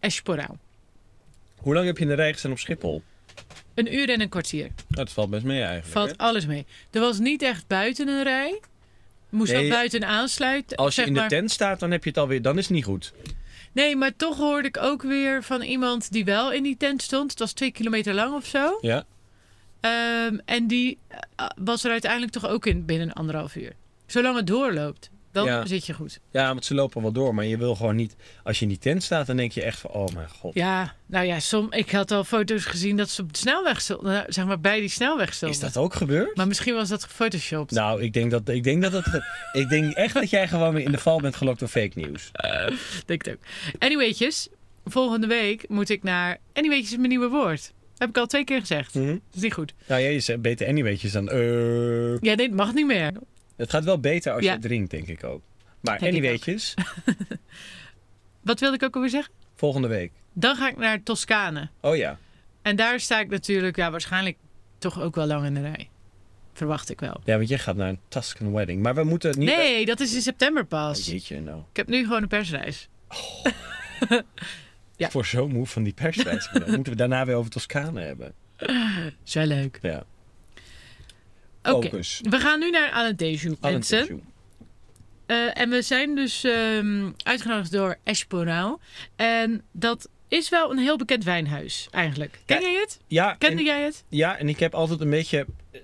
[0.04, 0.56] Esporau.
[1.56, 3.02] Hoe lang heb je in de rij gestaan op Schiphol?
[3.75, 4.70] Een uur en een kwartier.
[4.88, 5.92] Dat valt best mee eigenlijk.
[5.92, 6.66] Valt alles mee.
[6.90, 8.61] Er was niet echt buiten een rij.
[9.28, 10.76] Moest Nee, buiten aansluiten.
[10.76, 12.42] Als je in de tent staat, dan heb je het alweer.
[12.42, 13.12] Dan is het niet goed.
[13.73, 17.30] Nee, maar toch hoorde ik ook weer van iemand die wel in die tent stond.
[17.30, 18.78] Het was twee kilometer lang of zo.
[18.80, 19.04] Ja.
[19.80, 23.73] Ehm, en die eh, was er uiteindelijk toch ook in binnen anderhalf uur.
[24.06, 25.66] Zolang het doorloopt, dan Ja.
[25.66, 26.20] zit je goed.
[26.30, 27.34] Ja, want ze lopen wel door.
[27.34, 28.16] Maar je wil gewoon niet.
[28.42, 30.54] Als je in die tent staat, dan denk je echt van: oh mijn god.
[30.54, 34.12] Ja, nou ja, som, ik had al foto's gezien dat ze op de snelweg stonden.
[34.12, 35.59] nou, Zeg maar bij die snelweg stonden.
[35.59, 36.37] Is dat ook gebeurd?
[36.37, 37.70] Maar misschien was dat gefotoshopt.
[37.70, 38.48] Nou, ik denk dat.
[38.48, 39.22] Ik denk dat het.
[39.62, 42.30] ik denk echt dat jij gewoon weer in de val bent gelokt door fake nieuws.
[43.06, 43.42] Denk het ook.
[43.78, 44.48] Anywaytjes,
[44.85, 46.38] volgende week moet ik naar...
[46.52, 47.72] Anywaytjes is mijn nieuwe woord.
[47.98, 48.94] Heb ik al twee keer gezegd.
[48.94, 49.06] Mhm.
[49.06, 49.74] Dat is niet goed.
[49.87, 51.28] Nou, jij is beter anyweetjes dan.
[51.30, 53.12] eh Ja, het mag niet meer.
[53.56, 54.52] Het gaat wel beter als Ja.
[54.52, 55.42] je drinkt, denk ik ook.
[55.80, 56.74] Maar Denk ik anyweetjes,
[58.42, 59.32] Wat wilde ik ook alweer zeggen?
[59.54, 60.12] volgende week.
[60.32, 61.68] Dan ga ik naar Toscane.
[61.80, 62.18] Oh ja.
[62.62, 64.36] En daar sta ik natuurlijk ja, waarschijnlijk
[64.78, 65.88] toch ook wel lang in de rij.
[66.52, 67.20] Verwacht ik wel.
[67.24, 68.82] Ja, want jij gaat naar een Tuscan wedding.
[68.82, 69.48] Maar we moeten niet.
[69.48, 71.06] Nee, dat is in september Oh, pas.
[71.06, 71.58] jeetje, nou.
[71.70, 72.88] Ik heb nu gewoon een persreis.
[74.96, 75.10] Ja.
[75.10, 76.50] Voor zo moe van die persreis.
[76.66, 78.34] moeten we daarna weer over Toscane hebben.
[79.32, 79.78] Wel leuk.
[79.82, 80.04] Ja.
[81.72, 81.90] Oké,
[82.22, 83.98] we gaan nu naar Alentejo, mensen.
[83.98, 84.20] Alentejo.
[85.27, 88.79] Eh, en we zijn dus ehm, uitgenodigd door Esporau.
[89.16, 92.38] En dat is wel een heel bekend wijnhuis, eigenlijk.
[92.46, 93.00] Ken Ja, jij het?
[93.07, 94.05] Ja, Kende en, jij het?
[94.09, 95.46] ja, en ik heb altijd een beetje.
[95.70, 95.81] eh,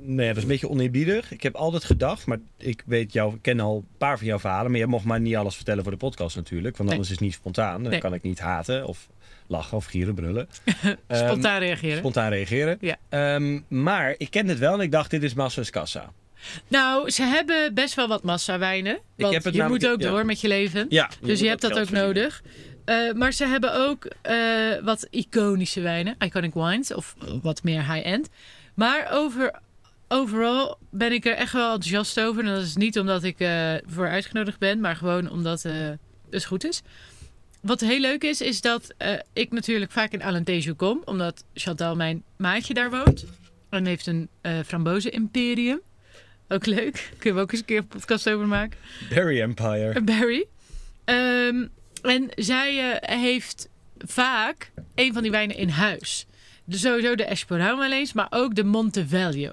[0.00, 1.32] Nee, dat is een beetje oneerbiedig.
[1.32, 4.38] Ik heb altijd gedacht, maar ik weet jou, ik ken al een paar van jouw
[4.38, 6.98] verhalen, maar je mag maar niet alles vertellen voor de podcast natuurlijk, want Nee.
[6.98, 7.82] anders is het niet spontaan.
[7.82, 8.00] Dan Nee.
[8.00, 9.08] kan ik niet haten of
[9.48, 10.48] lachen of gieren, brullen.
[11.06, 11.98] Ehm, Spontaan reageren.
[11.98, 12.78] spontaan reageren.
[12.80, 12.96] Ja.
[13.08, 16.12] Ehm, maar ik ken het wel en ik dacht, dit is Massa's Kassa.
[16.68, 18.98] Nou, ze hebben best wel wat massawijnen.
[19.16, 20.08] Want je namelijk- moet ook ja.
[20.10, 20.86] door met je leven.
[20.88, 22.04] Ja, dus je hebt dat ook verdienen.
[22.06, 22.42] nodig.
[22.84, 24.36] Eh, maar ze hebben ook eh,
[24.82, 26.14] wat iconische wijnen.
[26.18, 26.94] Iconic wines.
[26.94, 28.28] Of wat meer high-end.
[28.74, 29.52] Maar over,
[30.08, 32.44] overal ben ik er echt wel enthousiast over.
[32.44, 34.80] En dat is niet omdat ik eh, voor uitgenodigd ben.
[34.80, 35.64] Maar gewoon omdat
[36.30, 36.82] het goed is.
[37.68, 41.02] Wat heel leuk is, is dat eh, ik natuurlijk vaak in Alentejo kom.
[41.04, 43.24] Omdat Chantal, mijn maatje, daar woont.
[43.70, 45.80] En heeft een eh frambozen imperium.
[46.48, 47.10] Ook leuk.
[47.18, 48.78] Kunnen we ook eens een keer een podcast over maken.
[49.08, 50.00] Berry Empire.
[50.02, 50.46] Barry.
[51.04, 51.66] Ehm,
[52.02, 56.26] en zij eh, heeft vaak een van die wijnen in huis.
[56.64, 59.52] Dus sowieso de Esporau wel eens, maar ook de Montevello.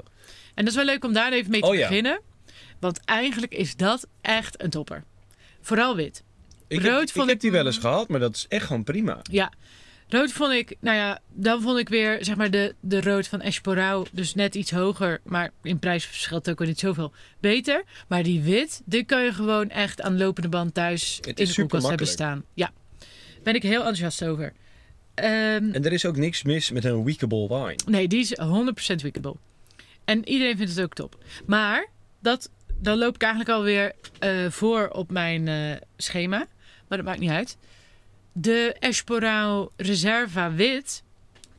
[0.54, 1.88] En dat is wel leuk om daar even mee te Oh ja.
[1.88, 2.22] beginnen.
[2.80, 5.04] Want eigenlijk is dat echt een topper.
[5.62, 6.24] Vooral wit.
[6.68, 8.66] Ik, Rood heb, ik vond heb ik- die wel eens gehad, maar dat is echt
[8.66, 9.20] gewoon prima.
[9.32, 9.52] Ja.
[10.08, 13.42] Rood vond ik, nou ja, dan vond ik weer zeg maar de, de rood van
[13.42, 14.06] Esporau.
[14.12, 17.14] Dus net iets hoger, maar in prijs verschilt ook weer niet zoveel.
[17.40, 17.84] Beter.
[18.08, 21.46] Maar die wit, die kan je gewoon echt aan de lopende band thuis Het in
[21.48, 22.44] de koelkast hebben staan.
[22.54, 22.72] Ja.
[23.44, 24.54] Ben ik heel enthousiast over.
[25.14, 25.30] Ehm,
[25.72, 27.78] En er is ook niks mis met een weekable wine.
[27.86, 29.36] nee, die is 100% wickable.
[30.06, 31.24] En iedereen vindt het ook top.
[31.46, 31.88] Maar
[32.22, 32.50] dat,
[32.82, 36.48] dan loop ik eigenlijk alweer eh voor op mijn eh, schema.
[36.88, 37.58] Maar dat maakt niet uit.
[38.32, 41.04] De Esporao Reserva Wit,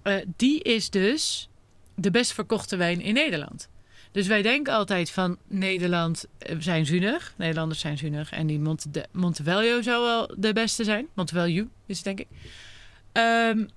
[0.02, 1.48] eh, die is dus
[1.94, 3.68] de best verkochte wijn in Nederland.
[4.12, 7.34] Dus wij denken altijd van Nederland eh, zijn zuinig.
[7.36, 8.30] Nederlanders zijn zuinig.
[8.30, 11.06] En die Monte de, zou wel de beste zijn.
[11.14, 12.28] Montevello is het denk ik.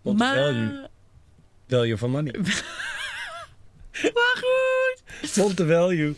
[0.01, 0.53] Montevello.
[0.53, 0.87] maar...
[1.67, 2.35] Value for money.
[4.01, 5.01] Maar goed.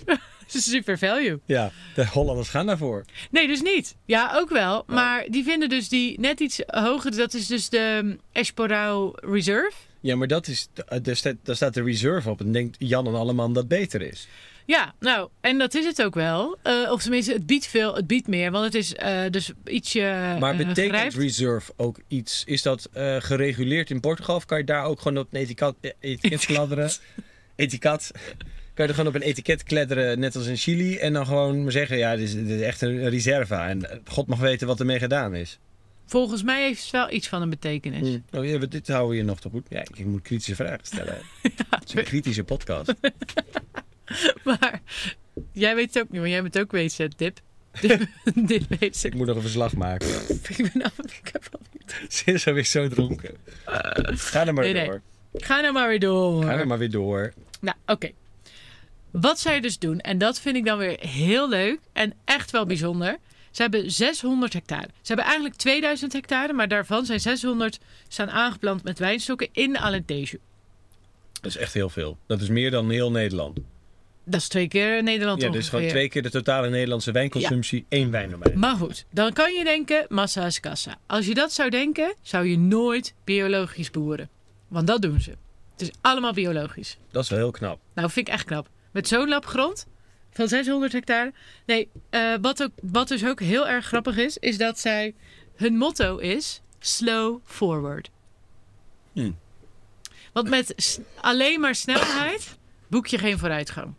[0.53, 0.83] Montevalue.
[0.83, 1.39] Super value.
[1.45, 3.05] Ja, de Hollanders gaan daarvoor.
[3.31, 3.95] Nee, dus niet.
[4.05, 4.83] Ja, ook wel.
[4.87, 7.15] Maar die vinden dus die net iets hoger.
[7.15, 9.77] Dat is dus de Esporao Reserve.
[9.99, 10.67] Ja, maar dat is,
[11.01, 12.39] daar staat, daar staat de reserve op.
[12.39, 14.27] En denkt Jan en Alleman dat beter is.
[14.65, 16.57] Ja, nou, en dat is het ook wel.
[16.63, 18.51] Eh, of tenminste, het biedt veel, het biedt meer.
[18.51, 19.99] Want het is eh, dus ietsje
[20.39, 21.15] Maar eh, betekent gerijpt.
[21.15, 22.43] reserve ook iets?
[22.45, 24.35] Is dat eh, gereguleerd in Portugal?
[24.35, 26.91] Of kan je daar ook gewoon op een etiket, eh, etiket kladderen?
[27.55, 28.11] Etiket.
[28.73, 30.97] Kan je er gewoon op een etiket kledderen, net als in Chili.
[30.97, 33.67] En dan gewoon zeggen, ja, dit is, dit is echt een reserva.
[33.67, 35.59] En eh, God mag weten wat ermee gedaan is.
[36.05, 38.17] Volgens mij heeft het wel iets van een betekenis.
[38.31, 39.65] Oh, ja, dit houden we hier nog te goed.
[39.69, 41.17] Ja, ik moet kritische vragen stellen.
[41.41, 42.93] Het is een kritische podcast.
[44.43, 44.81] Maar
[45.51, 47.39] jij weet het ook niet, want jij bent ook wezen, Dip.
[47.81, 48.71] Dip, Dip
[49.03, 50.07] Ik moet nog een verslag maken.
[50.27, 52.13] Ik ben af, ik heb al niet.
[52.13, 53.37] Ze is alweer zo dronken.
[53.65, 54.85] Ga er maar Nee, nee.
[54.85, 55.01] door.
[55.33, 56.43] Ga nou maar weer door.
[56.43, 57.33] Ga er maar weer door.
[57.61, 58.11] Nou, oké.
[59.11, 62.65] Wat zij dus doen, en dat vind ik dan weer heel leuk en echt wel
[62.65, 63.17] bijzonder.
[63.51, 64.87] Ze hebben 600 hectare.
[64.87, 70.37] Ze hebben eigenlijk 2000 hectare, maar daarvan zijn 600 staan aangeplant met wijnstokken in Alentejo.
[71.41, 72.17] Dat is echt heel veel.
[72.27, 73.59] Dat is meer dan heel Nederland.
[74.25, 75.61] Dat is twee keer Nederland Ja, ongeveer.
[75.61, 77.85] dus gewoon twee keer de totale Nederlandse wijnconsumptie.
[77.89, 78.53] één wijn erbij.
[78.55, 80.97] Maar goed, dan kan je denken, massa is kassa.
[81.07, 84.29] Als je dat zou denken, zou je nooit biologisch boeren.
[84.67, 85.31] Want dat doen ze.
[85.71, 86.97] Het is allemaal biologisch.
[87.11, 87.79] Dat is wel heel knap.
[87.95, 88.69] Nou, vind ik echt knap.
[88.91, 89.87] Met zo'n lap grond
[90.31, 91.33] van 600 hectare.
[91.65, 95.15] Nee, eh, wat, ook, wat dus ook heel erg grappig is, is dat zij...
[95.55, 98.09] Hun motto is slow forward.
[99.13, 99.37] Hmm.
[100.33, 103.93] Want met alleen maar snelheid boek je geen vooruitgang.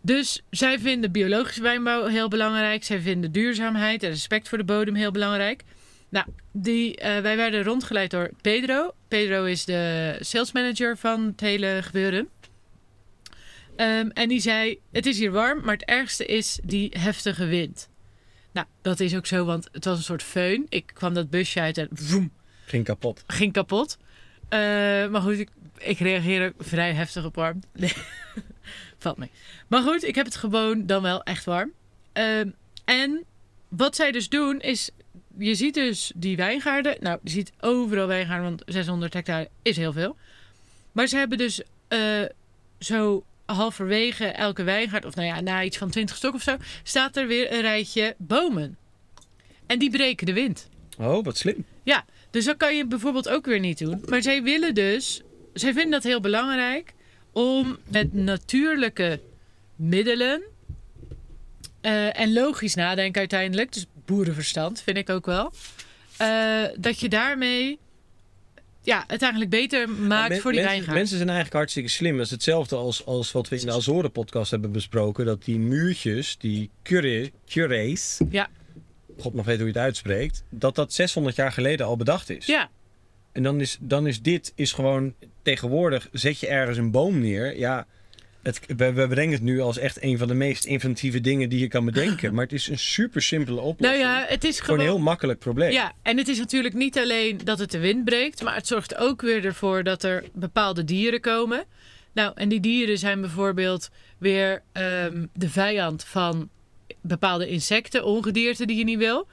[0.00, 2.84] Dus zij vinden biologische wijnbouw heel belangrijk.
[2.84, 5.64] Zij vinden duurzaamheid en respect voor de bodem heel belangrijk.
[6.08, 8.94] Nou, die, eh, wij werden rondgeleid door Pedro.
[9.08, 12.28] Pedro is de sales manager van het hele gebeuren.
[13.80, 17.88] Ehm, en die zei: Het is hier warm, maar het ergste is die heftige wind.
[18.52, 20.66] Nou, dat is ook zo, want het was een soort föhn.
[20.68, 22.32] Ik kwam dat busje uit en vroom,
[22.66, 23.24] Ging kapot.
[23.26, 23.98] ging kapot.
[24.48, 24.58] Eh,
[25.08, 27.60] maar goed, ik, ik reageer ook vrij heftig op warm.
[27.72, 27.92] Nee,
[28.98, 29.30] valt mee.
[29.66, 31.72] Maar goed, ik heb het gewoon dan wel echt warm.
[32.12, 32.48] Ehm,
[32.84, 33.24] en
[33.68, 34.90] wat zij dus doen is,
[35.38, 36.96] je ziet dus die wijngaarden.
[37.00, 40.16] Nou, je ziet overal wijngaarden, want 600 hectare is heel veel.
[40.92, 42.24] Maar ze hebben dus eh,
[42.78, 47.16] zo halverwege elke wijngaard, of nou ja, na iets van 20 stok of zo, staat
[47.16, 48.76] er weer een rijtje bomen.
[49.66, 50.68] En die breken de wind.
[50.98, 51.64] Oh, wat slim.
[51.82, 54.02] Ja, dus dat kan je bijvoorbeeld ook weer niet doen.
[54.08, 55.22] Maar zij willen dus,
[55.54, 56.94] zij vinden dat heel belangrijk
[57.32, 59.20] om met natuurlijke
[59.76, 60.42] middelen
[61.80, 65.52] eh, en logisch nadenken uiteindelijk, dus boerenverstand vind ik ook wel,
[66.16, 67.78] eh, dat je daarmee
[68.82, 70.96] ja, het eigenlijk beter maakt Men- voor die mensen, wijngaard.
[70.98, 72.16] mensen zijn eigenlijk hartstikke slim.
[72.16, 75.24] Dat is hetzelfde als, als wat we in de Azoren podcast hebben besproken.
[75.24, 76.70] Dat die muurtjes, die
[77.44, 78.48] curés, Ja.
[79.18, 82.46] God mag weten hoe je het uitspreekt, dat dat 600 jaar geleden al bedacht is.
[82.46, 82.70] Ja,
[83.32, 87.58] En dan is, dan is dit is gewoon tegenwoordig zet je ergens een boom neer.
[87.58, 87.86] Ja,
[88.42, 91.58] het, we, we brengen het nu als echt een van de meest inventieve dingen die
[91.58, 92.28] je kan bedenken.
[92.34, 94.80] Maar het is een super simpele nou oplossing ja, het is voor gewoon...
[94.80, 95.72] een heel makkelijk probleem.
[95.72, 98.96] Ja, en het is natuurlijk niet alleen dat het de wind breekt, maar het zorgt
[98.96, 101.64] ook weer ervoor dat er bepaalde dieren komen.
[102.12, 106.48] Nou, en die dieren zijn bijvoorbeeld weer ehm, de vijand van
[107.00, 109.26] bepaalde insecten, ongedierte die je niet wil.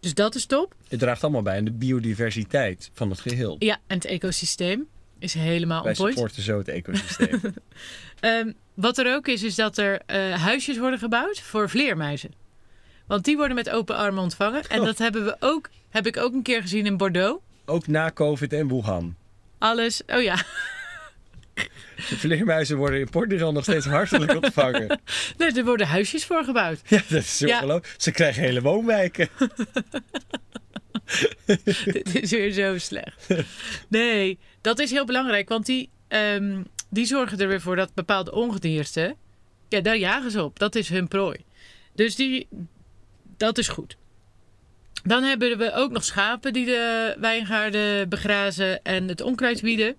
[0.00, 0.74] Dus dat is top.
[0.88, 3.56] Het draagt allemaal bij aan de biodiversiteit van het geheel.
[3.58, 4.86] Ja, en het ecosysteem
[5.18, 6.14] is helemaal Wij point.
[6.14, 7.40] supporten zo het ecosysteem.
[8.24, 12.32] Ehm, wat er ook is, is dat er eh, huisjes worden gebouwd voor vleermuizen.
[13.06, 14.62] Want die worden met open armen ontvangen.
[14.68, 14.84] En Oh.
[14.86, 17.42] dat hebben we ook, heb ik ook een keer gezien in Bordeaux.
[17.64, 19.16] Ook na COVID en Wuhan.
[19.58, 20.36] Alles, oh ja,
[21.54, 25.00] De vleermuizen worden in Portugal nog steeds hartelijk ontvangen.
[25.36, 26.80] Nee, er worden huisjes voor gebouwd.
[26.86, 27.80] Ja, dat is zo Ja.
[27.96, 29.28] Ze krijgen hele woonwijken.
[31.84, 33.26] Dit is weer zo slecht.
[33.88, 36.62] Nee, dat is heel belangrijk, want die, ehm,
[36.94, 39.16] die zorgen er weer voor dat bepaalde ongedierte,
[39.68, 40.58] ja, daar jagen ze op.
[40.58, 41.44] Dat is hun prooi.
[41.94, 42.48] Dus die,
[43.36, 43.96] dat is goed.
[45.02, 49.96] Dan hebben we ook nog schapen die de wijngaarden begrazen en het onkruid bieden.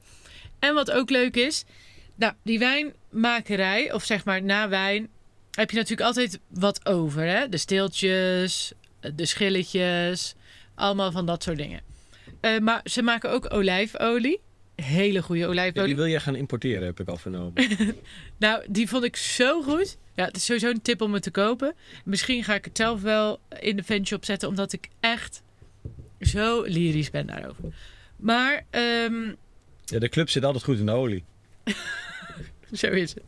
[0.59, 1.63] En wat ook leuk is,
[2.15, 5.09] Nou, die wijnmakerij, of zeg maar na wijn,
[5.51, 7.23] heb je natuurlijk altijd wat over.
[7.23, 7.49] Hè?
[7.49, 8.73] De steeltjes,
[9.15, 10.35] de schilletjes,
[10.75, 11.81] allemaal van dat soort dingen.
[12.41, 14.39] Eh, maar ze maken ook olijfolie.
[14.75, 15.87] Hele goede olijfolie.
[15.87, 17.53] die wil jij gaan importeren, heb ik al vernomen.
[18.37, 19.97] Nou, die vond ik zo goed.
[20.15, 21.75] Ja, het is sowieso een tip om het te kopen.
[22.05, 25.41] Misschien ga ik het zelf wel in de fanshop zetten, omdat ik echt
[26.21, 27.63] zo lyrisch ben daarover.
[28.15, 29.23] Maar ehm,
[29.85, 31.23] ja, de club zit altijd goed in de olie.
[32.71, 33.23] Zo is het.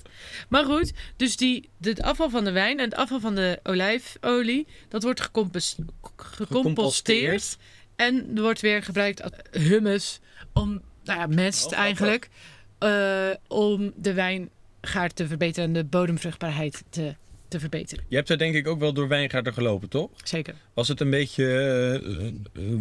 [0.50, 4.68] Maar goed, dus die, het afval van de wijn en het afval van de olijfolie,
[4.90, 5.76] dat wordt gecompos-
[6.16, 6.18] gecomposteerd.
[6.36, 7.58] Gecomposteerd.
[7.96, 10.20] En wordt weer gebruikt als hummus,
[10.54, 12.30] om, nou ja, mest Oh, eigenlijk,
[12.78, 17.16] eh, om de wijngaard te verbeteren en de bodemvruchtbaarheid te,
[17.48, 18.04] te verbeteren.
[18.08, 20.10] Je hebt er denk ik ook wel door wijngaarden gelopen, toch?
[20.24, 20.54] Zeker.
[20.74, 22.34] Was het een beetje eh, eh,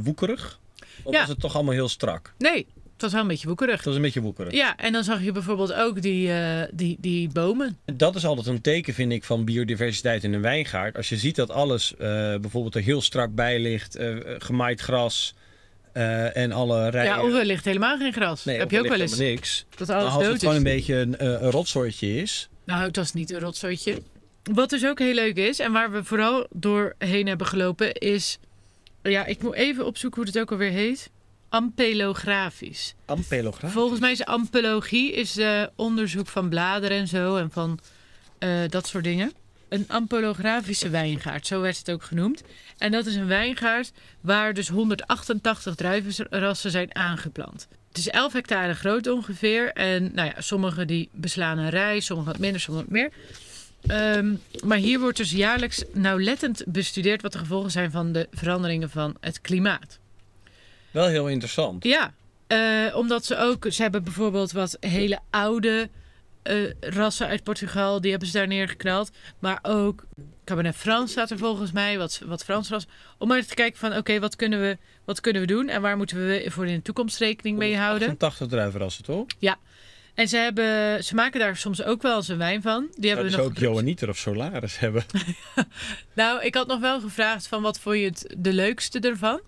[0.03, 0.61] woekerig?
[1.03, 1.19] Of Ja.
[1.21, 2.33] was het toch allemaal heel strak?
[2.39, 3.77] Nee, het was wel een beetje woekerig.
[3.77, 4.53] Het was een beetje woekerig.
[4.53, 6.31] Ja, en dan zag je bijvoorbeeld ook die,
[6.73, 7.79] die, die bomen.
[7.85, 10.97] Dat is altijd een teken, vind ik, van biodiversiteit in een wijngaard.
[10.97, 11.95] Als je ziet dat alles
[12.41, 13.99] bijvoorbeeld er heel strak bij ligt,
[14.39, 15.35] gemaaid gras
[15.97, 17.11] eh, en alle rijen...
[17.11, 18.45] Ja, of er ligt helemaal geen gras.
[18.45, 19.67] nee, Heb je ook wel eens helemaal niks.
[19.77, 22.49] dat alles als het gewoon een beetje een, eh, een rotsoortje is...
[22.65, 24.03] Nou, het was niet een rotzooitje.
[24.43, 28.39] Wat dus ook heel leuk is en waar we vooral doorheen hebben gelopen is...
[29.03, 31.11] Ja, ik moet even opzoeken hoe het ook alweer heet.
[31.49, 32.95] Ampelografisch.
[33.05, 33.73] Ampelograaf.
[33.73, 37.79] Volgens mij is ampelologie is eh, onderzoek van bladeren en zo en van
[38.69, 39.33] dat soort dingen.
[39.69, 42.43] Een ampelografische wijngaard, zo werd het ook genoemd.
[42.79, 47.69] En dat is een wijngaard waar dus 188 druivenrassen zijn aangeplant.
[47.89, 49.73] Het is 11 hectare groot ongeveer.
[49.73, 53.11] En nou ja, sommige die beslaan een rij, sommige wat minder, sommige wat meer.
[53.87, 58.91] Ehm, maar hier wordt dus jaarlijks nauwlettend bestudeerd wat de gevolgen zijn van de veranderingen
[58.91, 59.99] van het klimaat.
[60.91, 61.85] Wel heel interessant.
[61.85, 62.15] Ja,
[62.47, 65.89] eh, omdat ze ook, ze hebben bijvoorbeeld wat hele oude
[66.47, 69.11] eh, rassen uit Portugal, die hebben ze daar neergeknald.
[69.39, 70.05] Maar ook
[70.45, 72.87] Cabernet Franc staat er volgens mij, wat, wat Frans ras.
[73.19, 75.97] Om maar te kijken van, oké, wat kunnen we wat kunnen we doen en waar
[75.97, 78.09] moeten we voor in de toekomst rekening mee houden.
[78.09, 79.27] 88 druivenrassen, toch?
[80.15, 82.89] En ze, hebben, ze maken daar soms ook wel eens een wijn van.
[82.95, 83.71] Die hebben ze nog ook gedrukt.
[83.71, 85.05] Johanniter of Solaris hebben?
[86.13, 89.41] Nou, ik had nog wel gevraagd van wat vond je het de leukste ervan.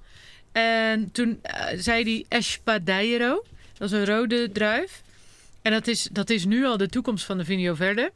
[0.52, 3.44] En toen eh, zei hij Espadero.
[3.78, 5.02] Dat is een rode druif.
[5.68, 8.12] En dat is, dat is nu al de toekomst van de Vinio Verde.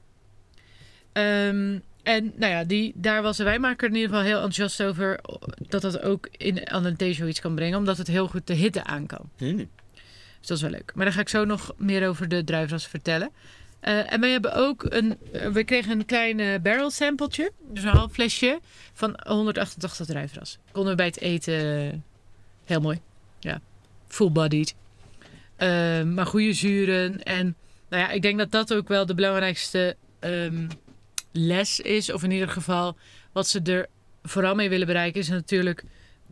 [1.13, 5.21] Ehm, en nou ja, die, daar was de wijnmaker in ieder geval heel enthousiast over.
[5.69, 7.79] Dat dat ook in Alentejo iets kan brengen.
[7.79, 9.31] Omdat het heel goed de hitte aan kan.
[10.39, 10.93] Dus dat is wel leuk.
[10.95, 13.31] Maar daar ga ik zo nog meer over de druifras vertellen.
[13.81, 15.17] Eh, en we hebben ook een.
[15.33, 17.53] eh, we kregen een klein eh, barrel sampletje.
[17.73, 18.61] Dus een half flesje
[18.93, 20.59] van 188 druifras.
[20.71, 22.05] Konden we bij het eten.
[22.65, 23.01] heel mooi.
[23.41, 23.61] Ja.
[24.07, 24.75] Full-bodied.
[25.63, 27.23] Eh, maar goede zuren.
[27.23, 27.57] En
[27.89, 30.67] nou ja, ik denk dat dat ook wel de belangrijkste ehm,
[31.33, 32.13] les is.
[32.13, 32.97] Of in ieder geval
[33.33, 33.87] wat ze er
[34.23, 35.21] vooral mee willen bereiken.
[35.21, 35.85] Is natuurlijk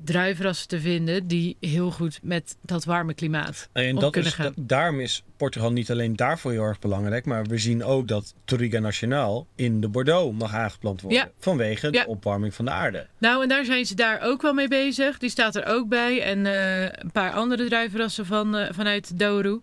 [0.04, 4.52] druivenrassen te vinden die heel goed met dat warme klimaat En dat kunnen is, gaan.
[4.56, 8.34] da- daarom is Portugal niet alleen daarvoor heel erg belangrijk, maar we zien ook dat
[8.44, 11.20] Touriga Nacionaal in de Bordeaux mag aangeplant worden.
[11.20, 11.30] Ja.
[11.38, 12.02] Vanwege Ja.
[12.02, 13.06] de opwarming van de aarde.
[13.18, 15.18] Nou, en daar zijn ze daar ook wel mee bezig.
[15.18, 16.22] Die staat er ook bij.
[16.22, 19.62] En eh, een paar andere druivenrassen van, eh, vanuit Douro.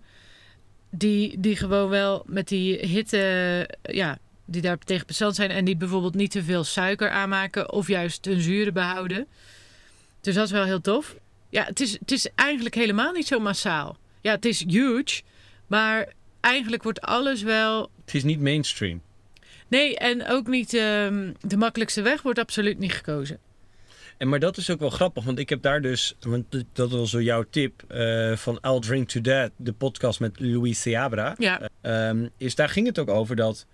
[0.92, 5.50] Die, die gewoon wel met die hitte, ja, die daar tegen bestand zijn.
[5.50, 7.72] En die bijvoorbeeld niet te veel suiker aanmaken.
[7.72, 9.28] Of juist hun zuren behouden.
[10.28, 11.16] Dus dat is wel heel tof.
[11.50, 13.98] Ja, het is, het is eigenlijk helemaal niet zo massaal.
[14.22, 15.22] Ja, het is huge.
[15.68, 19.02] Maar eigenlijk wordt alles wel Het is niet mainstream.
[19.68, 23.40] Nee, en ook niet ehm, de makkelijkste weg wordt absoluut niet gekozen.
[24.18, 27.10] En maar dat is ook wel grappig, want ik heb daar dus, want dat was
[27.10, 31.36] zo jouw tip eh, van I'll Drink to That, de podcast met Louis Seabra.
[31.38, 33.66] Ja, Ehm, is daar ging het ook over dat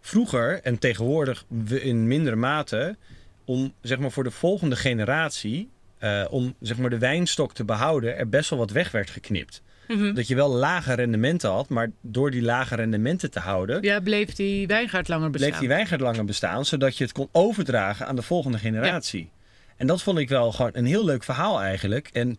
[0.00, 2.96] vroeger en tegenwoordig we in mindere mate
[3.44, 5.68] om zeg maar voor de volgende generatie
[6.00, 9.62] eh, om zeg maar de wijnstok te behouden er best wel wat weg werd geknipt.
[9.88, 10.14] Mhm.
[10.14, 14.32] Dat je wel lage rendementen had, maar door die lage rendementen te houden ja bleef
[14.32, 15.48] die wijngaard langer bestaan.
[15.48, 19.30] bleef die wijngaard langer bestaan, zodat je het kon overdragen aan de volgende generatie.
[19.76, 22.08] En dat vond ik wel gewoon een heel leuk verhaal eigenlijk.
[22.12, 22.38] En,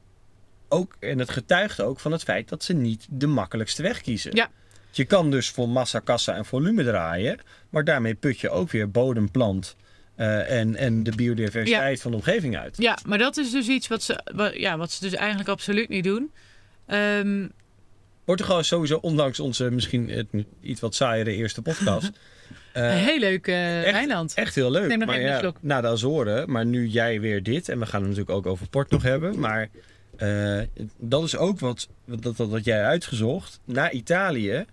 [0.70, 4.36] ook, en het getuigt ook van het feit dat ze niet de makkelijkste weg kiezen.
[4.36, 4.50] Ja.
[4.92, 8.92] Je kan dus voor massa, kassa en volume draaien, maar daarmee put je ook weer
[8.92, 9.32] bodem,
[10.16, 12.78] eh, en, en de biodiversiteit van de omgeving uit.
[12.78, 14.20] Ja, maar dat is dus iets wat ze,
[14.54, 16.32] ja, wat ze dus eigenlijk absoluut niet doen.
[16.88, 17.48] Ehm,
[18.26, 20.28] Portugal is sowieso, ondanks onze misschien het
[20.62, 22.12] iets wat saaiere eerste podcast,
[22.74, 24.34] een heel leuk eh, echt- eiland.
[24.34, 24.88] Echt heel leuk.
[24.88, 25.58] Neem nog maar even een slok.
[25.62, 27.70] na de Azoren, maar nu jij weer dit.
[27.70, 29.40] En we gaan het natuurlijk ook over Port nog hebben.
[29.40, 29.70] Maar
[30.98, 33.60] dat is ook wat, wat, dat, dat, jij uitgezocht.
[33.66, 34.66] Na Italië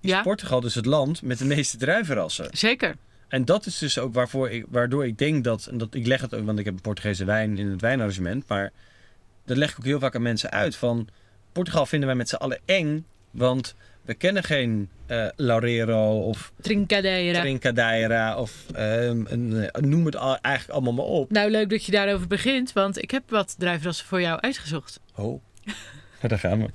[0.00, 0.22] is Ja.
[0.22, 2.48] Portugal dus het land met de meeste druivenrassen.
[2.52, 2.94] Zeker.
[3.28, 6.20] En dat is dus ook waarvoor ik, waardoor ik denk dat, en dat ik leg
[6.20, 8.72] het ook, want ik heb een Portugese wijn in het wijnarrangement, maar
[9.44, 11.08] dat leg ik ook heel vaak aan mensen uit van
[11.52, 17.40] Portugal vinden wij met z'n allen eng, want we kennen geen eh Laurero of Trincadeira.
[17.40, 21.30] Trincadeira of ehm, een, eh, noem het al, eigenlijk allemaal maar op.
[21.30, 25.00] Nou, leuk dat je daarover begint, want ik heb wat druivenrassen voor jou uitgezocht.
[25.14, 25.42] Oh,
[26.20, 26.70] daar gaan we.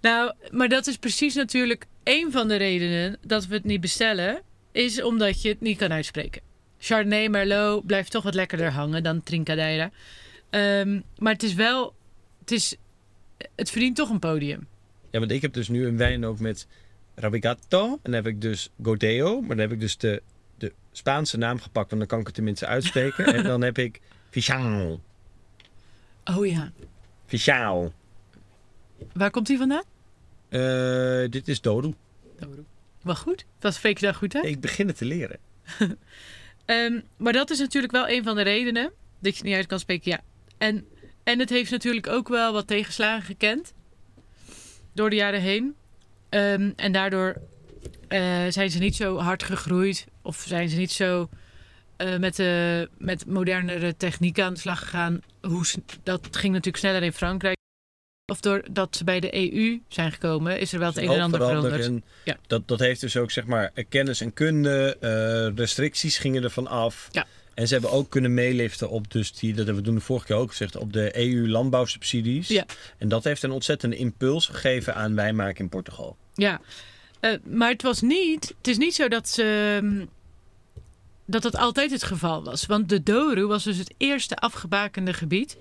[0.00, 4.42] Nou, maar dat is precies natuurlijk één van de redenen dat we het niet bestellen,
[4.76, 6.42] is omdat je het niet kan uitspreken.
[6.78, 9.90] Chardonnay Merlot blijft toch wat lekkerder hangen dan Trincadeira.
[10.50, 11.94] Ehm, maar het is wel,
[12.40, 12.76] het, is,
[13.54, 14.66] het verdient toch een podium.
[15.10, 16.66] Ja, want ik heb dus nu een wijn ook met
[17.14, 17.90] Rabigato.
[17.92, 19.40] En dan heb ik dus Godeo.
[19.40, 20.22] Maar dan heb ik dus de,
[20.58, 23.26] de Spaanse naam gepakt, want dan kan ik het tenminste uitspreken.
[23.34, 25.00] en dan heb ik Fichal.
[26.24, 26.72] Oh ja.
[27.26, 27.92] Fichal.
[29.12, 29.84] Waar komt die vandaan?
[30.48, 31.94] Eh, dit is Dodo.
[33.06, 33.44] Wel goed.
[33.58, 34.44] Dat spreek je daar goed uit.
[34.44, 35.38] Ik begin het te leren.
[36.64, 39.78] Ehm, maar dat is natuurlijk wel een van de redenen dat je niet uit kan
[39.78, 40.10] spreken.
[40.10, 40.20] Ja.
[40.58, 40.86] En,
[41.22, 43.72] en het heeft natuurlijk ook wel wat tegenslagen gekend
[44.92, 45.74] door de jaren heen.
[46.28, 47.36] Ehm, en daardoor
[48.08, 51.28] eh, zijn ze niet zo hard gegroeid of zijn ze niet zo
[51.96, 55.20] eh, met, de, met modernere technieken aan de slag gegaan.
[55.40, 55.64] Hoe,
[56.02, 57.56] dat ging natuurlijk sneller in Frankrijk.
[58.32, 61.40] Of doordat ze bij de EU zijn gekomen, is er wel het een en ander
[61.40, 61.84] veranderd.
[61.84, 62.36] En Ja.
[62.46, 64.96] dat, dat heeft dus ook, zeg maar, kennis en kunde.
[65.00, 67.08] eh, restricties gingen ervan af.
[67.12, 67.26] Ja.
[67.54, 70.26] En ze hebben ook kunnen meeliften op, dus die, dat hebben we toen de vorige
[70.26, 72.48] keer ook gezegd, op de EU-landbouwsubsidies.
[72.48, 72.64] Ja.
[72.98, 76.16] En dat heeft een ontzettende impuls gegeven aan wijnmaken in Portugal.
[76.34, 76.60] Ja,
[77.20, 78.54] Eh, maar het was niet.
[78.58, 79.78] Het is niet zo dat ze.
[79.82, 80.08] mm,
[81.26, 82.66] Dat dat altijd het geval was.
[82.66, 85.56] Want de Douro was dus het eerste afgebakende gebied.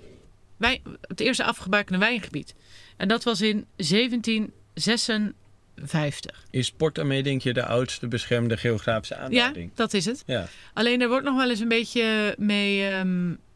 [1.01, 2.55] Het eerste afgebakende wijngebied.
[2.97, 6.43] En dat was in 1756.
[6.49, 9.71] Is Port daarmee, denk je, de oudste beschermde geografische Ja, aanduiding?
[9.75, 10.23] dat is het.
[10.25, 10.47] Ja.
[10.73, 12.91] Alleen er wordt nog wel eens een beetje mee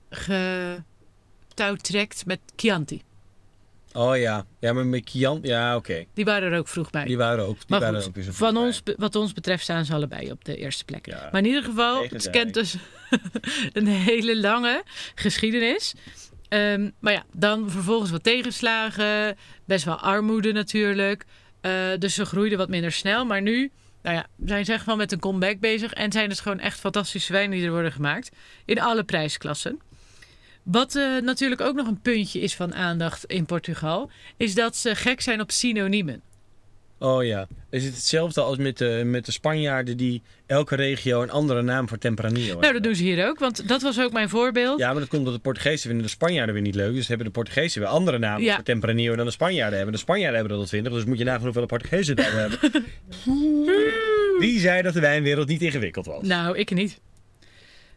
[0.10, 3.02] getouwtrekt met Chianti.
[3.94, 4.46] Oh ja.
[4.60, 5.40] Ja, maar met Kian...
[5.42, 6.06] Ja, oké.
[6.14, 7.06] Die waren er ook vroeg bij.
[7.06, 9.94] Die waren ook, die Maar waren goed, ook Van ons, wat ons betreft staan ze
[9.94, 11.06] allebei op de eerste plek.
[11.06, 11.30] Ja.
[11.32, 12.76] Maar in ieder geval, het kent dus
[13.74, 14.84] een hele lange
[15.16, 15.94] geschiedenis.
[16.50, 19.38] Ehm, maar ja, dan vervolgens wat tegenslagen.
[19.66, 21.26] Best wel armoede natuurlijk.
[21.62, 23.26] Eh, dus ze groeiden wat minder snel.
[23.26, 25.94] Maar nu nou ja, zijn ze echt wel met een comeback bezig.
[25.94, 28.30] En zijn het gewoon echt fantastische wijnen die er worden gemaakt.
[28.66, 29.80] In alle prijsklassen.
[30.64, 34.12] Wat eh, natuurlijk ook nog een puntje is van aandacht in Portugal.
[34.38, 36.22] Is dat ze gek zijn op synoniemen.
[37.00, 37.48] Oh ja.
[37.70, 41.88] Is het hetzelfde als met de, met de Spanjaarden die elke regio een andere naam
[41.88, 42.62] voor Tempranillo hebben?
[42.62, 43.40] Nou, dat doen ze hier ook.
[43.40, 44.80] Want dat was ook mijn voorbeeld.
[44.80, 46.94] Ja, maar dat komt omdat de Portugezen vinden de Spanjaarden weer niet leuk.
[46.94, 48.56] Dus hebben de Portugezen weer andere namen Ja.
[48.56, 49.94] voor Tempranillo dan de Spanjaarden hebben.
[49.96, 52.60] De Spanjaarden hebben er al twintig, dus moet je nagaan hoeveel de Portugezen daar hebben.
[54.40, 56.24] Wie zei dat de wijnwereld niet ingewikkeld was?
[56.24, 57.00] Nou, ik niet.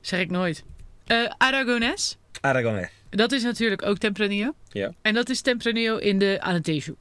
[0.00, 0.64] Zeg ik nooit.
[1.06, 2.88] Eh Aragonés, Aragonés.
[3.10, 4.54] dat is natuurlijk ook Tempranillo.
[4.68, 4.92] Ja.
[5.02, 6.94] En dat is Tempranillo in de Alentejo.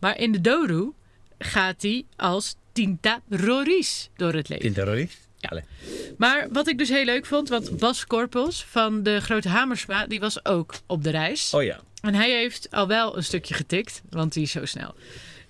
[0.00, 0.94] Maar in de Douro
[1.44, 4.64] gaat die als Tinta Roriz door het leven.
[4.64, 5.18] Tinterrorist?
[5.38, 5.48] Ja.
[5.48, 5.62] Allee.
[6.18, 10.20] Maar wat ik dus heel leuk vond, want Bas Korpels van de Grote Hamersma, die
[10.20, 11.54] was ook op de reis.
[11.54, 11.80] Oh ja.
[12.00, 14.94] En hij heeft al wel een stukje getikt, want die is zo snel.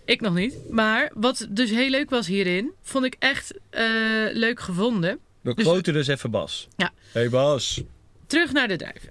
[0.05, 0.55] Ik nog niet.
[0.71, 3.83] Maar wat dus heel leuk was hierin, vond ik echt eh,
[4.33, 5.19] leuk gevonden.
[5.41, 6.69] We Dus- quoten dus even Bas.
[6.77, 6.93] Ja.
[7.13, 7.81] Hey Bas.
[8.27, 9.11] Terug naar de druiven.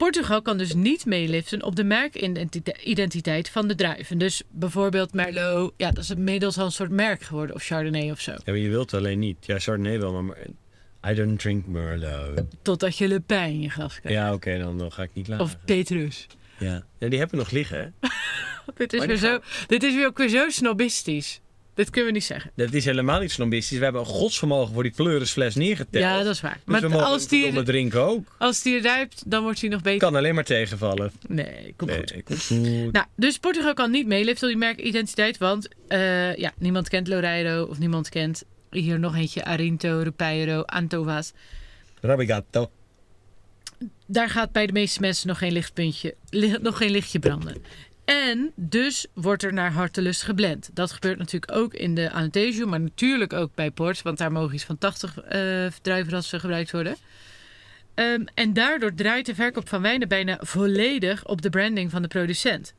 [0.00, 4.18] Portugal kan dus niet meeliften op de merkidentiteit van de druiven.
[4.18, 7.54] Dus bijvoorbeeld Merlot, ja, dat is inmiddels al een soort merk geworden.
[7.54, 8.30] Of Chardonnay of zo.
[8.30, 9.46] Ja, maar je wilt het alleen niet.
[9.46, 10.36] Ja, Chardonnay wel, maar
[11.10, 12.40] I don't drink Merlot.
[12.62, 14.18] Totdat je Le Pen in je glas krijgt.
[14.18, 15.44] Ja, oké, dan, dan ga ik niet laten.
[15.44, 16.26] Of Petrus.
[16.58, 16.84] Ja.
[16.98, 18.08] ja, die hebben we nog liggen, hè?
[18.74, 21.40] Dit is, Maar weer zo, dit is weer ook weer zo snobistisch.
[21.74, 22.50] Dit kunnen we niet zeggen.
[22.54, 23.78] Dat is helemaal niet snobistisch.
[23.78, 26.02] We hebben een godsvermogen voor die pleurisfles neergeteld.
[26.02, 26.52] Ja, dat is waar.
[26.52, 27.62] Dus we maar mogen als die...
[27.62, 28.34] drinken ook.
[28.38, 29.98] als die rijpt, dan wordt hij nog beter.
[29.98, 31.12] Kan alleen maar tegenvallen.
[31.28, 32.12] Nee, komt goed.
[32.12, 32.92] Nee, komt goed.
[32.92, 37.64] Nou, dus Portugal kan niet meeliften op die merkidentiteit, want eh, ja, niemand kent Loureiro
[37.64, 41.32] of niemand kent hier nog eentje Arinto, Rupeiro, Antovas.
[42.00, 42.70] Rabigato.
[44.06, 47.56] Daar gaat bij de meeste mensen nog geen lichtpuntje, li- nog geen lichtje branden.
[48.10, 50.70] En dus wordt er naar hartelust geblend.
[50.72, 54.54] Dat gebeurt natuurlijk ook in de Alentejo, maar natuurlijk ook bij Port, want daar mogen
[54.54, 56.96] iets van 80 eh druivenrassen gebruikt worden.
[57.94, 62.08] Ehm, en daardoor draait de verkoop van wijnen bijna volledig op de branding van de
[62.08, 62.74] producent.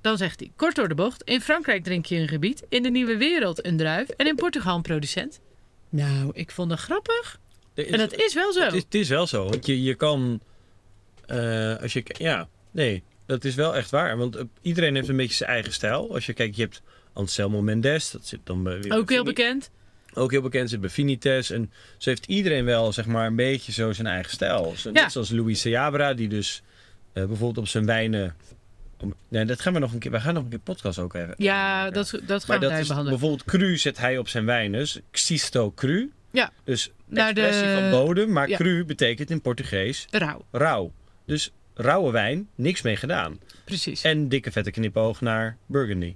[0.00, 2.90] Dan zegt hij, kort door de bocht, in Frankrijk drink je een gebied, in de
[2.90, 5.40] nieuwe wereld een druif en in Portugal een producent.
[5.88, 7.38] Nou, ik vond dat grappig.
[7.74, 8.60] En dat is wel zo.
[8.60, 10.40] Het is, het is wel zo, want je, je kan...
[11.26, 12.04] eh, als je...
[12.06, 14.16] Ja, nee, dat is wel echt waar.
[14.16, 16.14] Want eh, iedereen heeft een beetje zijn eigen stijl.
[16.14, 19.70] Als je kijkt, je hebt Anselmo Mendes, dat zit dan weer Ook heel bekend.
[20.14, 21.50] Ook heel bekend, zit bij Finites.
[21.50, 24.74] En zo heeft iedereen wel zeg maar een beetje zo zijn eigen stijl.
[24.76, 25.02] Zo, Ja.
[25.02, 26.62] Net zoals Louis Seabra, die dus
[27.12, 28.36] eh, bijvoorbeeld op zijn wijnen...
[29.00, 30.10] om- nee, dat gaan we nog een keer...
[30.10, 31.34] We gaan nog een keer podcast ook even.
[31.36, 33.18] Ja, dat, dat gaan Maar we dat is behandelen.
[33.18, 34.72] bijvoorbeeld cru zet hij op zijn wijn.
[34.72, 36.12] Dus Xisto cru.
[36.30, 36.52] Ja.
[36.64, 38.32] Dus Naar de- expressie van bodem.
[38.32, 38.56] Maar ja.
[38.56, 40.92] cru betekent in Portugees Rauw, rauw.
[41.26, 43.38] Dus rauwe wijn, niks mee gedaan.
[43.64, 44.02] precies.
[44.02, 46.14] En dikke vette knipoog naar Burgundy.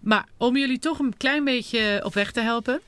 [0.00, 2.80] Maar om jullie toch een klein beetje op weg te helpen,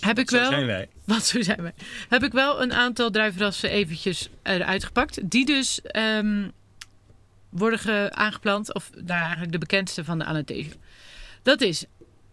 [0.00, 0.50] heb ik Zo wel.
[0.50, 0.88] zijn wij.
[1.04, 1.72] Want zo zijn we.
[2.08, 5.30] Heb ik wel een aantal druivenrassen eventjes eruit gepakt.
[5.30, 6.48] Die dus ehm,
[7.48, 8.74] worden ge- aangeplant.
[8.74, 10.72] Of nou, eigenlijk de bekendste van de Anathesia.
[11.42, 11.84] Dat is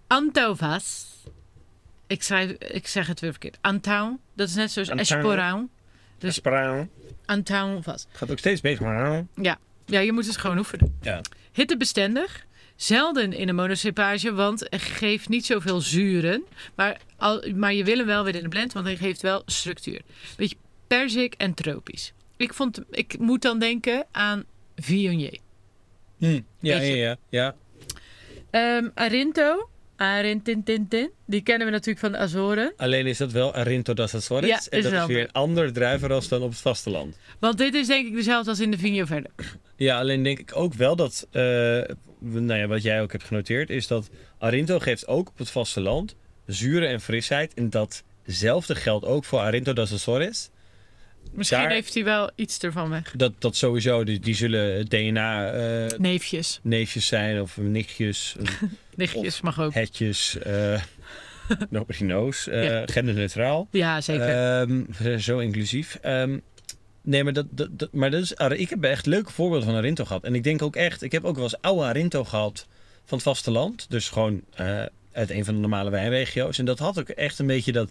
[0.07, 1.05] Antauvas.
[2.07, 3.57] Ik, schrijf, ik zeg het weer verkeerd.
[3.61, 4.17] Antau.
[4.35, 4.89] Dat is net zoals.
[4.89, 5.67] Esporau.
[6.25, 6.89] Dus Esperaan.
[7.25, 8.05] Antauvas.
[8.09, 8.83] Het gaat ook steeds beter.
[8.83, 9.25] Maar...
[9.35, 9.57] Ja.
[9.85, 10.97] ja, je moet het gewoon oefenen.
[11.01, 11.21] Ja.
[11.51, 12.45] Hittebestendig.
[12.75, 16.43] Zelden in een monocepage, want het geeft niet zoveel zuren.
[16.75, 19.41] Maar, al, maar je wil hem wel weer in de blend, want hij geeft wel
[19.45, 20.01] structuur.
[20.37, 20.55] Beetje
[20.87, 22.13] perzik en tropisch.
[22.37, 24.43] Ik, vond, ik moet dan denken aan
[24.75, 25.37] Viognier.
[26.17, 26.41] Hm.
[26.59, 27.55] Ja, ja, ja, ja.
[28.49, 32.73] Ehm Arinto, Arintintintin, die kennen we natuurlijk van de Azoren.
[32.77, 34.49] Alleen is dat wel Arinto das Açores.
[34.49, 37.17] Ja, en dat is weer een ander druivenras dan op het vasteland.
[37.39, 39.31] Want dit is denk ik dezelfde als in de Vigno verder.
[39.75, 41.41] Ja, alleen denk ik ook wel dat, eh,
[42.19, 46.15] nou ja, wat jij ook hebt genoteerd, is dat Arinto geeft ook op het vasteland
[46.45, 47.53] zuren en frisheid.
[47.53, 50.49] En datzelfde geldt ook voor Arinto das Açores.
[51.35, 53.11] Misschien Daar- heeft hij wel iets ervan weg.
[53.15, 58.35] Dat, dat sowieso, die, die zullen DNA-neefjes Neefjes, zijn of nichtjes,
[58.95, 59.73] nichtjes mag ook.
[59.73, 60.81] hetjes, eh
[61.69, 62.47] nobody knows.
[62.47, 62.83] eh, Ja.
[62.85, 63.67] Genderneutraal.
[63.71, 64.59] Ja, zeker.
[64.61, 65.97] Ehm, zo inclusief.
[66.01, 66.37] Ehm,
[67.01, 70.05] nee, maar, dat, dat, dat- maar dat is, ik heb echt leuke voorbeelden van Arinto
[70.05, 70.23] gehad.
[70.23, 72.67] En ik denk ook echt, ik heb ook wel eens oude Arinto gehad
[73.05, 73.85] van het vasteland.
[73.89, 76.57] Dus gewoon eh, uit een van de normale wijnregio's.
[76.59, 77.89] En dat had ook echt een beetje dat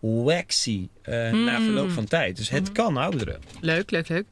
[0.00, 1.64] waxy eh, na Mm.
[1.64, 2.36] verloop van tijd.
[2.36, 3.40] Dus het kan ouderen.
[3.60, 4.26] Leuk, leuk, leuk.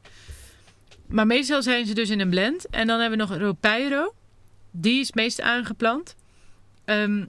[1.07, 2.65] Maar meestal zijn ze dus in een blend.
[2.69, 4.13] En dan hebben we nog Ropeiro.
[4.71, 6.15] Die is het meest aangeplant.
[6.85, 7.25] Ehm,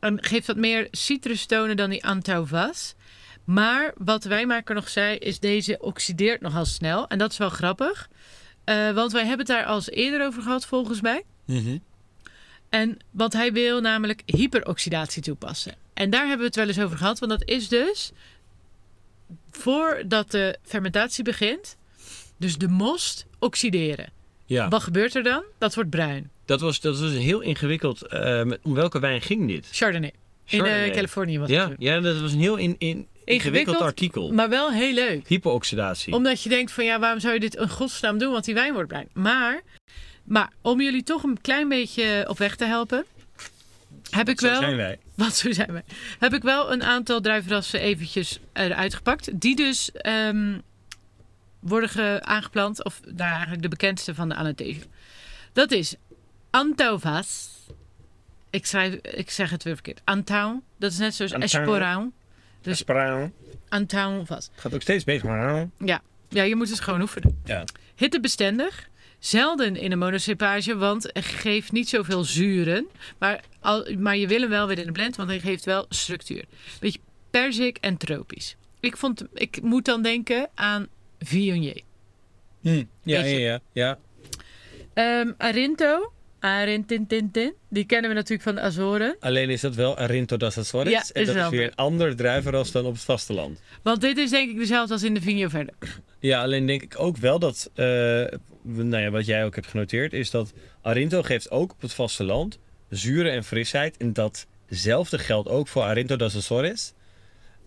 [0.00, 2.94] en geeft wat meer citrustonen dan die Antauvas.
[3.44, 7.08] Maar wat wijnmaker nog zei, is deze oxideert nogal snel.
[7.08, 8.08] En dat is wel grappig.
[8.64, 11.22] Eh, want wij hebben het daar al eerder over gehad, volgens mij.
[12.68, 15.74] En wat hij wil namelijk hyperoxidatie toepassen.
[15.98, 17.18] En daar hebben we het wel eens over gehad.
[17.18, 18.10] Want dat is dus
[19.50, 21.76] voordat de fermentatie begint.
[22.36, 24.10] Dus de most oxideren.
[24.46, 25.42] Ja, Wat gebeurt er dan?
[25.58, 26.30] Dat wordt bruin.
[26.44, 28.02] dat was, dat was heel ingewikkeld.
[28.06, 29.68] eh, met- om welke wijn ging dit?
[29.72, 30.12] Chardonnay.
[30.44, 34.32] In eh, Californië was Ja, ja, dat was een heel in, in, ingewikkeld artikel.
[34.32, 35.28] Maar wel heel leuk.
[35.28, 36.12] Hyperoxidatie.
[36.12, 38.32] Omdat je denkt van ja, waarom zou je dit in godsnaam doen?
[38.32, 39.08] Want die wijn wordt bruin.
[39.12, 39.62] Maar,
[40.24, 43.04] maar om jullie toch een klein beetje op weg te helpen.
[44.10, 44.60] Heb ik Zo wel...
[44.60, 44.98] zijn wij.
[45.22, 45.82] Want zo zijn we.
[46.18, 49.40] Heb ik wel een aantal druivenrassen eventjes eruit gepakt.
[49.40, 50.58] Die dus ehm,
[51.60, 52.84] worden ge- aangeplant.
[52.84, 54.84] Of nou, eigenlijk de bekendste van de Anathesia.
[55.52, 55.94] Dat is
[56.50, 57.56] Antauvas.
[58.50, 60.00] Ik, schrijf, ik zeg het weer verkeerd.
[60.04, 60.60] Antau.
[60.78, 61.62] Dat is net zoals Antau.
[61.62, 62.10] Esporau.
[62.62, 63.32] Dus Esperaan.
[63.68, 64.48] Antauvas.
[64.52, 65.28] Het gaat ook steeds beter.
[65.28, 65.68] Maar...
[65.78, 66.00] Ja.
[66.28, 67.40] ja, je moet het gewoon oefenen.
[67.44, 67.64] Ja.
[67.94, 68.88] Hittebestendig.
[69.18, 72.86] Zelden in een monocepage, want het geeft niet zoveel zuren.
[73.18, 75.86] Maar, al, maar je wil hem wel weer in de blend, want hij geeft wel
[75.88, 76.44] structuur.
[76.80, 77.00] Beetje
[77.30, 78.56] perzik en tropisch.
[78.80, 80.88] Ik, vond, ik moet dan denken aan
[81.18, 81.82] Viognier.
[82.60, 82.84] Hm.
[83.02, 83.98] Ja, ja, ja, ja.
[84.94, 89.16] Ehm Arinto, Arintintintin, die kennen we natuurlijk van de Azoren.
[89.20, 90.92] Alleen is dat wel Arinto das Açores.
[90.92, 93.60] Ja, en is dat is weer een ander druivenras dan op het vasteland.
[93.82, 95.74] Want dit is denk ik dezelfde als in de Vigno verder.
[96.20, 97.84] Ja, alleen denk ik ook wel dat, eh,
[98.68, 100.52] nou ja, wat jij ook hebt genoteerd, is dat
[100.82, 102.58] Arinto geeft ook op het vasteland
[102.90, 103.96] zuren en frisheid.
[103.96, 106.92] En datzelfde geldt ook voor Arinto das Açores.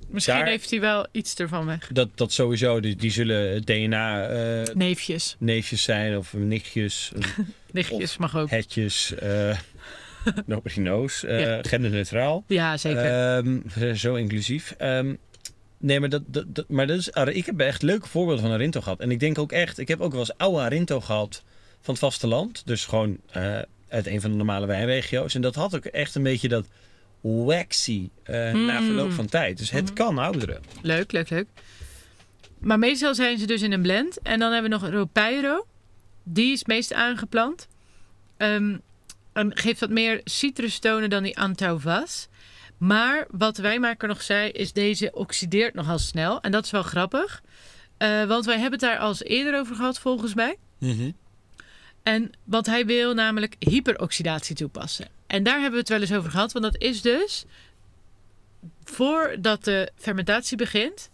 [0.10, 1.88] Misschien Daar- heeft hij wel iets ervan weg.
[1.93, 7.12] Dat, dat sowieso, die, die zullen DNA-neefjes Neefjes, zijn of nichtjes,
[7.72, 8.49] nichtjes mag ook.
[8.49, 9.58] hetjes, eh
[10.45, 11.24] nobody knows.
[11.24, 11.60] eh, Ja.
[11.62, 12.43] Genderneutraal.
[12.47, 13.06] Ja, zeker.
[13.38, 14.74] Ehm, zo inclusief.
[14.78, 15.16] Ehm,
[15.82, 18.99] nee, maar, dat, dat, dat- maar is, ik heb echt leuke voorbeelden van Arinto gehad.
[18.99, 21.43] En ik denk ook echt, ik heb ook wel eens oude Arinto gehad
[21.82, 22.61] van het vasteland.
[22.65, 23.59] Dus gewoon eh,
[23.89, 25.36] uit een van de normale wijnregio's.
[25.36, 26.67] En dat had ook echt een beetje dat
[27.21, 28.86] waxy eh, na Mm.
[28.86, 29.57] verloop van tijd.
[29.57, 30.61] Dus het kan ouderen.
[30.82, 31.47] Leuk, leuk, leuk.
[32.59, 34.21] Maar meestal zijn ze dus in een blend.
[34.21, 35.65] En dan hebben we nog Ropeiro.
[36.23, 37.67] Die is meest aangeplant.
[38.38, 38.77] Ehm,
[39.34, 42.27] en geeft wat meer citrustonen dan die Antauvas.
[42.82, 46.41] Maar wat de wijnmaker nog zei, is deze oxideert nogal snel.
[46.41, 47.41] En dat is wel grappig.
[47.97, 50.55] Eh, want wij hebben het daar al eerder over gehad, volgens mij.
[52.03, 55.07] En wat hij wil namelijk hyperoxidatie toepassen.
[55.27, 56.51] En daar hebben we het wel eens over gehad.
[56.51, 57.45] Want dat is dus
[58.84, 61.09] voordat de fermentatie begint,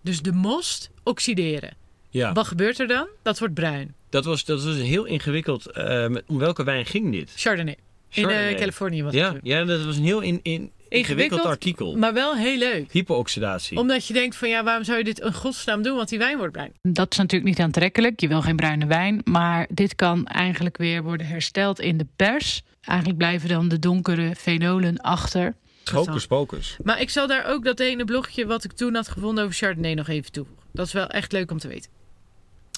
[0.00, 1.76] dus de most oxideren.
[2.10, 3.08] Ja, Wat gebeurt er dan?
[3.22, 3.94] Dat wordt bruin.
[4.10, 5.66] dat was, dat was heel ingewikkeld.
[5.70, 7.32] eh, met- om welke wijn ging dit?
[7.36, 7.76] Chardonnay.
[8.08, 9.40] In eh, Californië was het Ja, toen.
[9.42, 11.96] ja, dat was een heel in, in, ingewikkeld artikel.
[11.96, 12.92] Maar wel heel leuk.
[12.92, 13.78] Hyperoxidatie.
[13.78, 15.96] Omdat je denkt van ja, waarom zou je dit in godsnaam doen?
[15.96, 16.72] Want die wijn wordt bruin.
[16.82, 18.20] Dat is natuurlijk niet aantrekkelijk.
[18.20, 19.20] Je wil geen bruine wijn.
[19.24, 22.62] Maar dit kan eigenlijk weer worden hersteld in de pers.
[22.80, 25.54] Eigenlijk blijven dan de donkere fenolen achter.
[25.92, 26.76] Hocus pocus.
[26.82, 29.94] Maar ik zal daar ook dat ene blogje wat ik toen had gevonden over Chardonnay
[29.94, 30.64] nog even toevoegen.
[30.72, 31.90] Dat is wel echt leuk om te weten.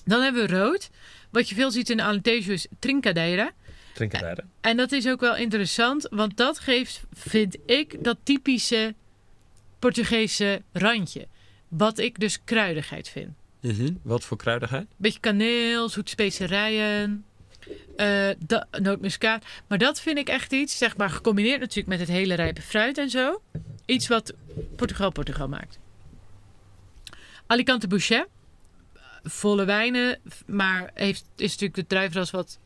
[0.05, 0.91] Dan hebben we rood.
[1.31, 3.51] Wat je veel ziet in de Alentejo is Trincadeira.
[3.95, 4.39] Drinken daar.
[4.61, 8.95] En dat is ook wel interessant, want dat geeft, vind ik, dat typische
[9.79, 11.27] Portugese randje.
[11.69, 13.29] Wat ik dus kruidigheid vind.
[13.61, 13.93] Mhm.
[14.03, 14.87] Wat voor kruidigheid?
[14.97, 17.25] Beetje kaneel, zoete specerijen,
[17.97, 18.31] eh,
[18.71, 19.45] nootmuskaat.
[19.67, 22.99] Maar dat vind ik echt iets, zeg maar, gecombineerd natuurlijk met het hele rijpe fruit
[22.99, 23.43] en zo.
[23.87, 24.35] Iets wat
[24.77, 25.79] Portugal Portugal maakt.
[27.47, 28.27] Alicante Bouchet.
[29.23, 32.59] Volle wijnen, maar heeft, is natuurlijk de druivenras wat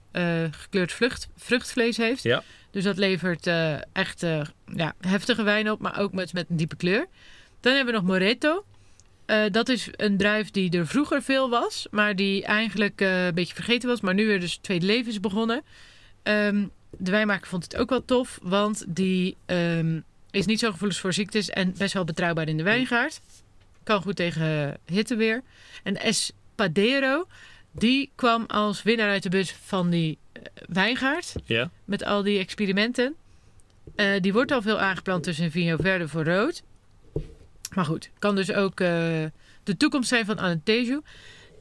[0.50, 2.22] gekleurd vlucht, vruchtvlees heeft.
[2.22, 2.42] Ja.
[2.70, 4.40] Dus dat levert eh, echt eh,
[4.74, 7.06] ja, heftige wijn op, maar ook met, met een diepe kleur.
[7.60, 8.64] Dan hebben we nog Moreto.
[9.26, 13.34] Eh, dat is een druif die er vroeger veel was, maar die eigenlijk eh, een
[13.34, 14.00] beetje vergeten was.
[14.00, 15.62] Maar nu weer dus het tweede leven is begonnen.
[16.22, 20.00] Ehm, de wijnmaker vond het ook wel tof, want die ehm,
[20.30, 23.20] is niet zo gevoelig voor ziektes en best wel betrouwbaar in de wijngaard.
[23.82, 25.42] Kan goed tegen hitte weer.
[25.82, 27.26] En Espadero,
[27.78, 31.70] die kwam als winnaar uit de bus van die eh, wijngaard Ja.
[31.84, 33.14] met al die experimenten.
[33.96, 36.62] Eh, die wordt al veel aangeplant tussen in Vinho Verde voor rood.
[37.74, 38.88] Maar goed, kan dus ook eh,
[39.62, 41.00] de toekomst zijn van Alentejo.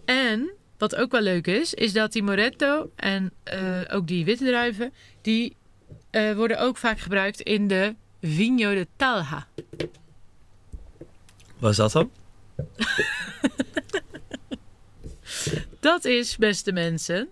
[0.05, 4.45] En wat ook wel leuk is, is dat die Moretto en eh, ook die witte
[4.45, 5.55] druiven, die
[6.09, 9.47] eh, worden ook vaak gebruikt in de Vinho de Talha.
[11.57, 12.11] Wat is dat dan?
[15.87, 17.29] Dat is, beste mensen,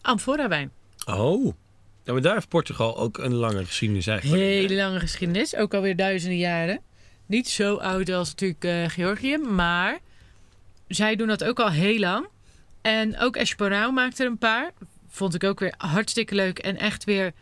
[0.00, 0.72] amphora wijn.
[1.06, 1.54] Oh.
[2.04, 4.42] Ja, maar daar heeft Portugal ook een lange geschiedenis eigenlijk.
[4.42, 6.80] Hele lange geschiedenis, ook alweer duizenden jaren.
[7.26, 9.98] Niet zo oud als natuurlijk eh, Georgië, maar
[10.88, 12.28] zij doen dat ook al heel lang.
[12.82, 14.72] En ook Esporau maakt er een paar.
[15.08, 17.32] Vond ik ook weer hartstikke leuk en echt weer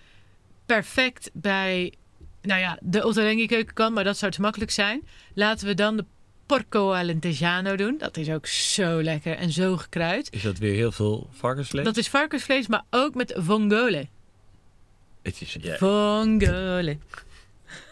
[0.67, 1.93] perfect bij,
[2.43, 5.09] nou ja, de Ottolenghi keukenkan, maar dat zou te makkelijk zijn.
[5.33, 6.05] Laten we dan de
[6.47, 7.99] Porco Alentejano doen.
[7.99, 10.33] Dat is ook zo lekker en zo gekruid.
[10.33, 11.85] Is dat weer heel veel varkensvlees?
[11.85, 14.09] Dat is varkensvlees, maar ook met vongole.
[15.23, 16.99] Het is, ja, Vongole.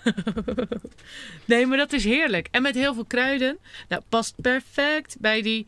[1.44, 2.48] nee, maar dat is heerlijk.
[2.50, 3.58] En met heel veel kruiden.
[3.88, 5.66] Nou, past perfect bij die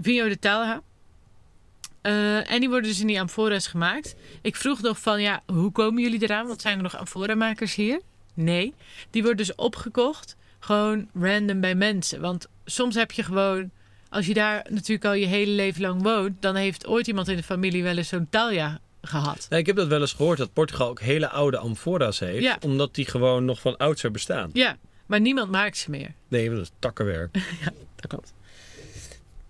[0.00, 0.82] Vino de Talha.
[2.00, 4.14] Eh, en die worden dus in die amfora's gemaakt.
[4.42, 6.46] Ik vroeg nog van, ja, hoe komen jullie eraan?
[6.46, 8.00] Want zijn er nog amfora-makers hier?
[8.34, 8.74] Nee.
[9.10, 10.36] Die worden dus opgekocht.
[10.60, 12.20] Gewoon random bij mensen.
[12.20, 13.70] Want soms heb je gewoon...
[14.08, 16.42] Als je daar natuurlijk al je hele leven lang woont...
[16.42, 19.46] dan heeft ooit iemand in de familie wel eens zo'n Talja gehad.
[19.48, 22.42] Nou, ik heb dat wel eens gehoord dat Portugal ook hele oude amfora's heeft.
[22.42, 22.58] Ja.
[22.60, 24.50] Omdat die gewoon nog van oudsher bestaan.
[24.52, 26.14] Ja, maar niemand maakt ze meer.
[26.28, 27.34] Nee, dat is takkenwerk.
[27.96, 28.32] Dat klopt.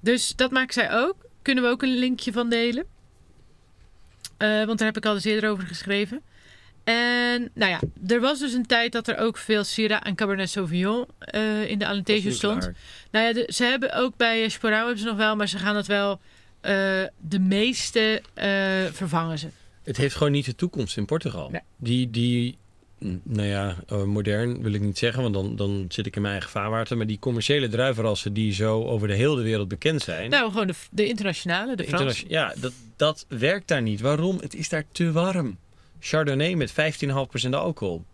[0.00, 1.16] Dus dat maken zij ook.
[1.42, 2.84] Kunnen we ook een linkje van delen.
[4.36, 6.22] Eh, want daar heb ik al eens eerder over geschreven.
[6.94, 7.80] En nou ja,
[8.14, 11.78] er was dus een tijd dat er ook veel Syrah en Cabernet Sauvignon eh, in
[11.78, 12.70] de Alentejo stond.
[13.10, 15.76] Nou ja, de- ze hebben ook bij Sporau hebben ze nog wel, maar ze gaan
[15.76, 16.20] het wel
[16.60, 16.72] eh,
[17.20, 18.48] de meeste eh,
[18.92, 19.46] vervangen ze.
[19.82, 21.50] Het heeft gewoon niet de toekomst in Portugal.
[21.50, 21.60] Nee.
[21.76, 22.56] Die, die,
[23.22, 23.76] nou ja,
[24.06, 26.96] modern wil ik niet zeggen, want dan, dan zit ik in mijn eigen vaarwater.
[26.96, 30.30] Maar die commerciële druivenrassen die zo over de hele wereld bekend zijn.
[30.30, 32.24] Nou, gewoon de, de internationale, de, de Frans.
[32.28, 34.00] ja, dat, dat werkt daar niet.
[34.00, 34.38] Waarom?
[34.40, 35.58] Het is daar te warm.
[36.00, 38.04] Chardonnay met 15,5% alcohol.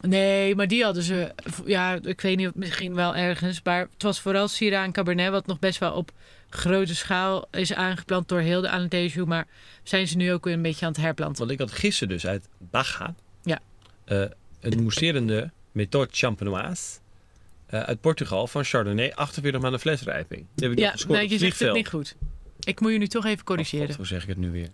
[0.00, 1.34] Nee, maar die hadden ze.
[1.64, 3.60] Ja, ik weet niet, misschien wel ergens.
[3.64, 6.12] Maar het was vooral Syrah en Cabernet, wat nog best wel op
[6.50, 9.24] grote schaal is aangeplant door heel de Alentejo.
[9.26, 9.46] Maar
[9.82, 11.38] zijn ze nu ook weer een beetje aan het herplanten?
[11.38, 13.14] Want ik had gisteren dus uit Baga.
[13.42, 13.58] Ja.
[14.04, 14.24] eh,
[14.60, 16.82] een mousserende méthode champenoise.
[17.66, 19.12] eh, uit Portugal van Chardonnay.
[19.14, 20.46] 48 maanden flesrijping.
[20.54, 22.16] Die heb ik Ja, gescoord nee, je zegt het niet goed.
[22.64, 23.86] Ik moet je nu toch even Oh, corrigeren.
[23.86, 24.68] God, hoe zeg ik het nu weer?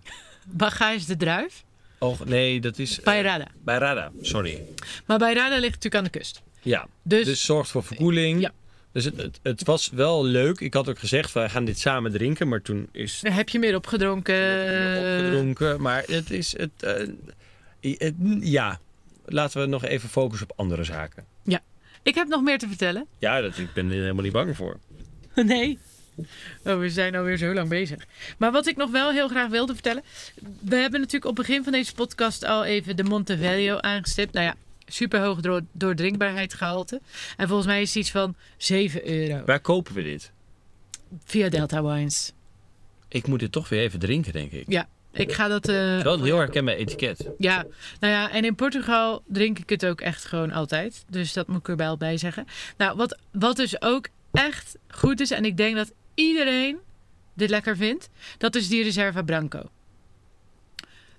[0.47, 1.65] Baga is de druif.
[2.03, 2.99] Oh, nee, dat is...
[2.99, 3.47] eh, Bayrada.
[3.65, 4.63] Bayrada, sorry.
[5.07, 6.43] Maar Bayrada ligt natuurlijk aan de kust.
[6.63, 8.41] Ja, Dus, dus zorgt voor verkoeling.
[8.41, 8.51] Ja.
[8.93, 10.61] Dus het, het, het was wel leuk.
[10.61, 12.49] Ik had ook gezegd, wij gaan dit samen drinken.
[12.49, 14.35] Maar toen is heb je meer opgedronken.
[14.35, 15.81] het opgedronken.
[15.81, 16.57] Maar het is...
[16.57, 17.07] Het, eh,
[17.99, 18.81] het- ja,
[19.25, 21.25] laten we nog even focussen op andere zaken.
[22.03, 23.07] Ik heb nog meer te vertellen.
[23.19, 24.79] Ja, dat, ik ben er helemaal niet bang voor.
[25.35, 25.79] Nee.
[26.65, 28.07] Oh, we zijn alweer zo lang bezig.
[28.39, 30.03] Maar wat ik nog wel heel graag wilde vertellen.
[30.61, 34.33] We hebben natuurlijk op het begin van deze podcast al even de Montevideo aangestipt.
[34.33, 34.55] Nou ja,
[34.87, 37.01] super hoog door, doordrinkbaarheidsgehalte.
[37.37, 39.45] En volgens mij is het iets van 7 euro.
[39.45, 40.33] Waar kopen we dit?
[41.25, 42.33] Via Delta Wines.
[43.09, 44.65] Ik moet dit toch weer even drinken, denk ik.
[44.69, 45.69] Ja, ik ga dat...
[45.69, 47.29] eh, Wel heel herkenbaar etiket.
[47.39, 47.65] Ja,
[48.01, 51.05] nou ja, en in Portugal drink ik het ook echt gewoon altijd.
[51.09, 52.47] Dus dat moet ik erbij bij zeggen.
[52.77, 56.79] Nou, wat, wat dus ook echt goed is, en ik denk dat iedereen
[57.35, 58.09] dit lekker vindt,
[58.39, 59.71] dat is die Reserva Branco.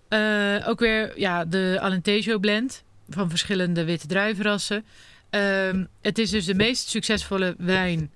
[0.08, 4.86] Eh, ook weer ja, de Alentejo blend van verschillende witte druivenrassen.
[5.30, 8.12] Ehm, het is dus de meest succesvolle wijn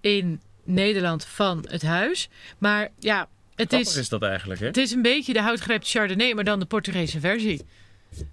[0.00, 2.28] in Nederland van het huis.
[2.58, 3.96] Maar ja, het Grappig is...
[3.96, 4.66] is dat eigenlijk, hè?
[4.66, 7.64] Het is een beetje de houtgreep Chardonnay, maar dan de Portugese versie.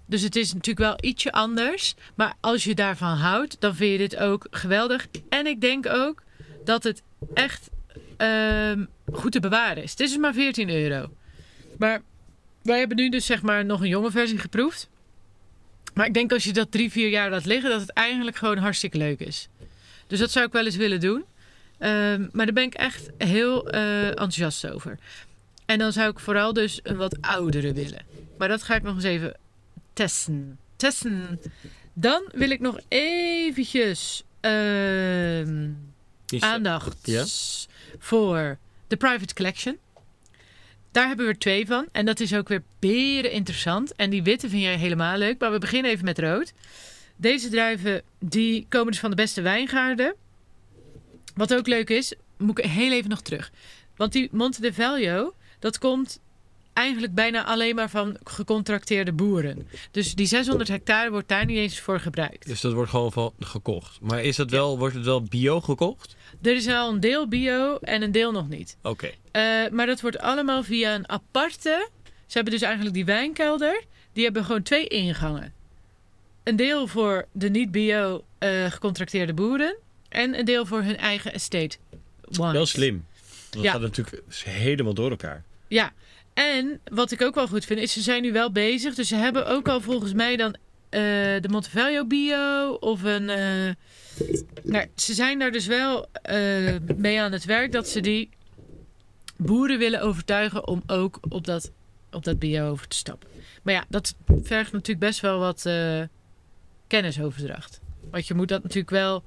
[0.06, 1.94] Dus het is natuurlijk wel ietsje anders.
[2.14, 5.06] Maar als je daarvan houdt, dan vind je dit ook geweldig.
[5.28, 6.22] En ik denk ook
[6.64, 7.02] dat het
[7.34, 7.70] echt
[8.16, 9.90] ehm, goed te bewaren is.
[9.90, 11.10] Het is dus maar 14 euro.
[11.78, 12.02] Maar
[12.62, 14.88] wij hebben nu dus zeg maar nog een jonge versie geproefd.
[15.94, 18.58] Maar ik denk als je dat drie, vier jaar laat liggen, dat het eigenlijk gewoon
[18.58, 19.48] hartstikke leuk is.
[20.06, 21.24] Dus dat zou ik wel eens willen doen.
[21.78, 24.98] Ehm, maar daar ben ik echt heel eh, enthousiast over.
[25.66, 28.06] En dan zou ik vooral dus een wat oudere willen.
[28.38, 29.36] Maar dat ga ik nog eens even
[29.92, 30.58] testen.
[30.76, 31.40] Testen.
[31.92, 35.70] Dan wil ik nog eventjes ehm,
[36.38, 37.24] aandacht Ja?
[37.98, 39.78] Voor de Private Collection.
[40.90, 41.86] Daar hebben we er twee van.
[41.92, 43.94] En dat is ook weer beren interessant.
[43.94, 45.40] En die witte vind jij helemaal leuk.
[45.40, 46.52] Maar we beginnen even met rood.
[47.16, 50.14] Deze druiven die komen dus van de beste wijngaarden.
[51.34, 53.50] Wat ook leuk is, moet ik heel even nog terug.
[53.96, 56.20] Want die Monte de Velho, dat komt
[56.72, 59.68] eigenlijk bijna alleen maar van gecontracteerde boeren.
[59.90, 62.46] Dus die 600 hectare wordt daar niet eens voor gebruikt.
[62.46, 63.98] Dus dat wordt gewoon van gekocht.
[64.00, 66.16] Maar is dat wel, wordt het wel bio gekocht?
[66.44, 68.76] Er is al een deel bio en een deel nog niet.
[68.82, 69.10] Oké.
[69.30, 69.42] Eh,
[69.72, 71.88] maar dat wordt allemaal via een aparte.
[72.26, 73.82] Ze hebben dus eigenlijk die wijnkelder.
[74.12, 75.52] Die hebben gewoon twee ingangen.
[76.42, 79.76] Een deel voor de niet-bio eh, gecontracteerde boeren.
[80.08, 81.76] En een deel voor hun eigen estate.
[82.20, 82.52] wines.
[82.52, 83.06] Wel slim.
[83.50, 83.72] Dat Ja.
[83.72, 85.42] gaat natuurlijk helemaal door elkaar.
[85.68, 85.92] Ja.
[86.34, 88.94] En wat ik ook wel goed vind, is ze zijn nu wel bezig.
[88.94, 90.56] Dus ze hebben ook al volgens mij dan
[91.40, 93.28] de Montevideo bio of een...
[93.30, 93.72] eh,
[94.62, 98.28] nou, ze zijn daar dus wel eh, mee aan het werk dat ze die
[99.36, 101.70] boeren willen overtuigen om ook op dat,
[102.12, 103.28] op dat bio over te stappen.
[103.62, 106.02] Maar ja, dat vergt natuurlijk best wel wat eh,
[106.86, 107.80] kennisoverdracht.
[108.10, 109.24] Want je moet dat natuurlijk wel...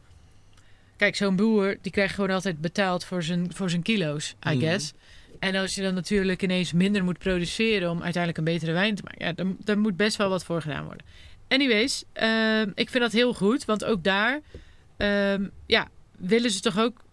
[0.97, 4.59] Kijk, zo'n boer die krijgt gewoon altijd betaald voor zijn, voor zijn kilo's, I Mhm.
[4.59, 4.93] guess.
[5.39, 9.03] En als je dan natuurlijk ineens minder moet produceren om uiteindelijk een betere wijn te
[9.03, 11.05] maken, ja, dan, daar moet best wel wat voor gedaan worden.
[11.47, 14.41] Anyways, ehm, ik vind dat heel goed, want ook daar
[14.97, 15.87] ehm, ja,
[16.17, 17.05] willen ze toch ook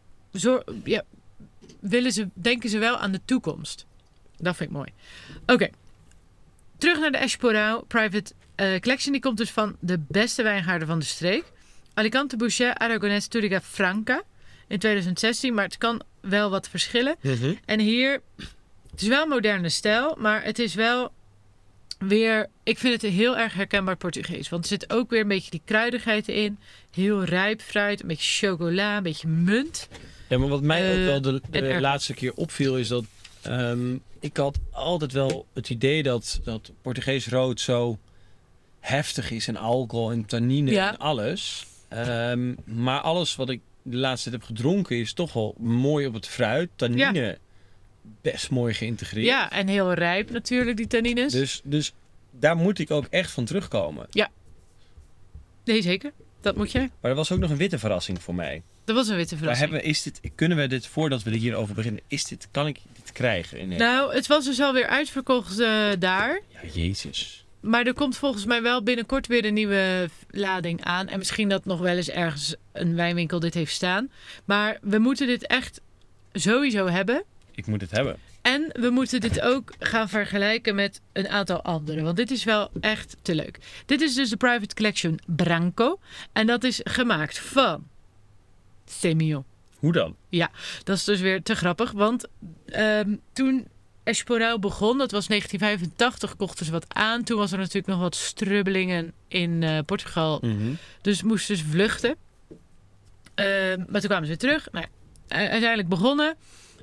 [0.85, 1.03] ja,
[1.81, 3.87] willen ze, denken ze wel aan de toekomst.
[4.37, 4.93] Dat vind ik mooi.
[5.47, 5.69] Oké,
[6.79, 9.13] terug naar de Esporao Private eh, Collection.
[9.13, 11.45] Die komt dus van de beste wijngaarden van de streek.
[11.95, 14.23] Alicante Boucher Aragonés Touriga Franca
[14.67, 17.17] in 2016, maar het kan wel wat verschillen.
[17.65, 18.21] En hier,
[18.91, 21.13] het is wel een moderne stijl, maar het is wel
[22.09, 24.49] weer, ik vind het heel erg herkenbaar Portugees.
[24.49, 26.59] Want er zit ook weer een beetje die kruidigheid in.
[26.91, 29.89] Heel rijp fruit, een beetje chocola, een beetje munt.
[30.29, 33.05] Ja, maar wat mij ook Eh, wel de, laatste keer opviel is dat
[33.43, 37.99] ehm, ik had altijd wel het idee dat, dat Portugees rood zo
[38.81, 40.89] heftig is en alcohol en tannine Ja.
[40.93, 41.67] en alles.
[41.89, 46.15] Ehm, maar alles wat ik de laatste tijd heb gedronken is toch wel mooi op
[46.15, 46.69] het fruit.
[46.77, 47.39] Tannine
[48.23, 49.27] best mooi geïntegreerd.
[49.27, 51.33] Ja, en heel rijp natuurlijk, die tannines.
[51.33, 51.93] Dus, dus
[52.31, 54.07] daar moet ik ook echt van terugkomen.
[55.65, 56.13] Nee, zeker.
[56.41, 56.79] Dat moet je.
[56.79, 58.63] Maar er was ook nog een witte verrassing voor mij.
[58.85, 59.71] Dat was een witte Maar verrassing.
[59.71, 63.13] hebben, is dit, kunnen we dit, voordat we hierover beginnen, is dit, kan ik dit
[63.13, 63.59] krijgen?
[63.59, 66.41] In Nou, het was dus alweer uitverkocht eh, daar.
[66.49, 67.45] Ja, jezus.
[67.61, 71.09] Maar er komt volgens mij wel binnenkort weer een nieuwe lading aan.
[71.09, 74.11] En misschien dat nog wel eens ergens een wijnwinkel dit heeft staan.
[74.45, 75.81] Maar we moeten dit echt
[76.33, 77.25] sowieso hebben.
[77.55, 78.17] Ik moet het hebben.
[78.43, 82.03] En we moeten dit ook gaan vergelijken met een aantal andere.
[82.03, 83.59] Want dit is wel echt te leuk.
[83.87, 85.99] Dit is dus de Private Collection Branco.
[86.33, 87.87] En dat is gemaakt van
[88.85, 89.45] Semillon.
[89.79, 90.17] Hoe dan?
[90.85, 91.93] Dat is dus weer te grappig.
[91.93, 92.29] Want
[92.67, 93.69] ehm, toen
[94.05, 97.25] Esporao begon, dat was 1985, kochten ze wat aan.
[97.25, 100.43] Toen was er natuurlijk nog wat strubbelingen in eh, Portugal.
[101.01, 102.17] Dus moesten ze vluchten.
[103.35, 104.69] Ehm, maar toen kwamen ze weer terug.
[104.73, 104.87] Nou,
[105.29, 106.37] ja, uiteindelijk begonnen.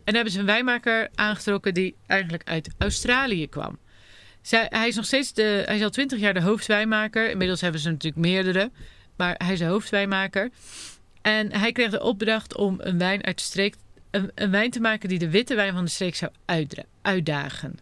[0.04, 3.78] En hebben ze een wijnmaker aangetrokken die eigenlijk uit Australië kwam.
[4.42, 7.30] Zij, hij is nog steeds de, hij is al twintig jaar de hoofdwijnmaker.
[7.30, 8.72] Inmiddels hebben ze natuurlijk meerdere.
[9.16, 10.50] Maar hij is de hoofdwijnmaker.
[11.22, 13.76] En hij kreeg de opdracht om een wijn uit de streek
[14.12, 16.32] een, een wijn te maken die de witte wijn van de streek zou
[17.02, 17.80] uitdagen.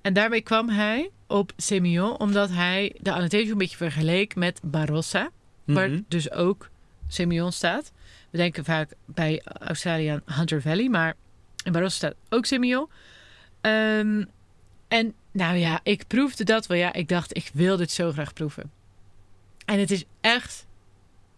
[0.00, 5.30] En daarmee kwam hij op Semillon, omdat hij de Alentejo een beetje vergeleek met Barossa,
[5.64, 6.00] waar Mhm.
[6.08, 6.68] dus ook
[7.08, 7.92] Semillon staat.
[8.30, 11.14] We denken vaak bij Australië aan Hunter Valley, maar
[11.64, 12.88] in Barossa staat ook Semillon.
[13.60, 14.24] Ehm,
[14.88, 16.78] en nou ja, ik proefde dat wel.
[16.78, 18.72] Ja, ik dacht, ik wil dit zo graag proeven.
[19.64, 20.66] En het is echt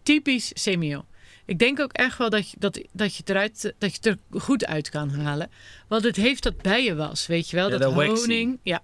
[0.02, 1.04] typisch Semillon.
[1.44, 4.06] Ik denk ook echt wel dat je, dat, dat je, het, eruit, dat je het
[4.06, 5.50] er goed uit kan halen.
[5.88, 7.70] Want het heeft dat bijenwas, weet je wel?
[7.70, 8.58] Ja, dat honing.
[8.62, 8.82] Ja.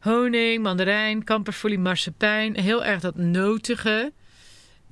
[0.00, 2.60] Honing, mandarijn, kamperfoelie, marsepein.
[2.60, 4.12] Heel erg dat notige.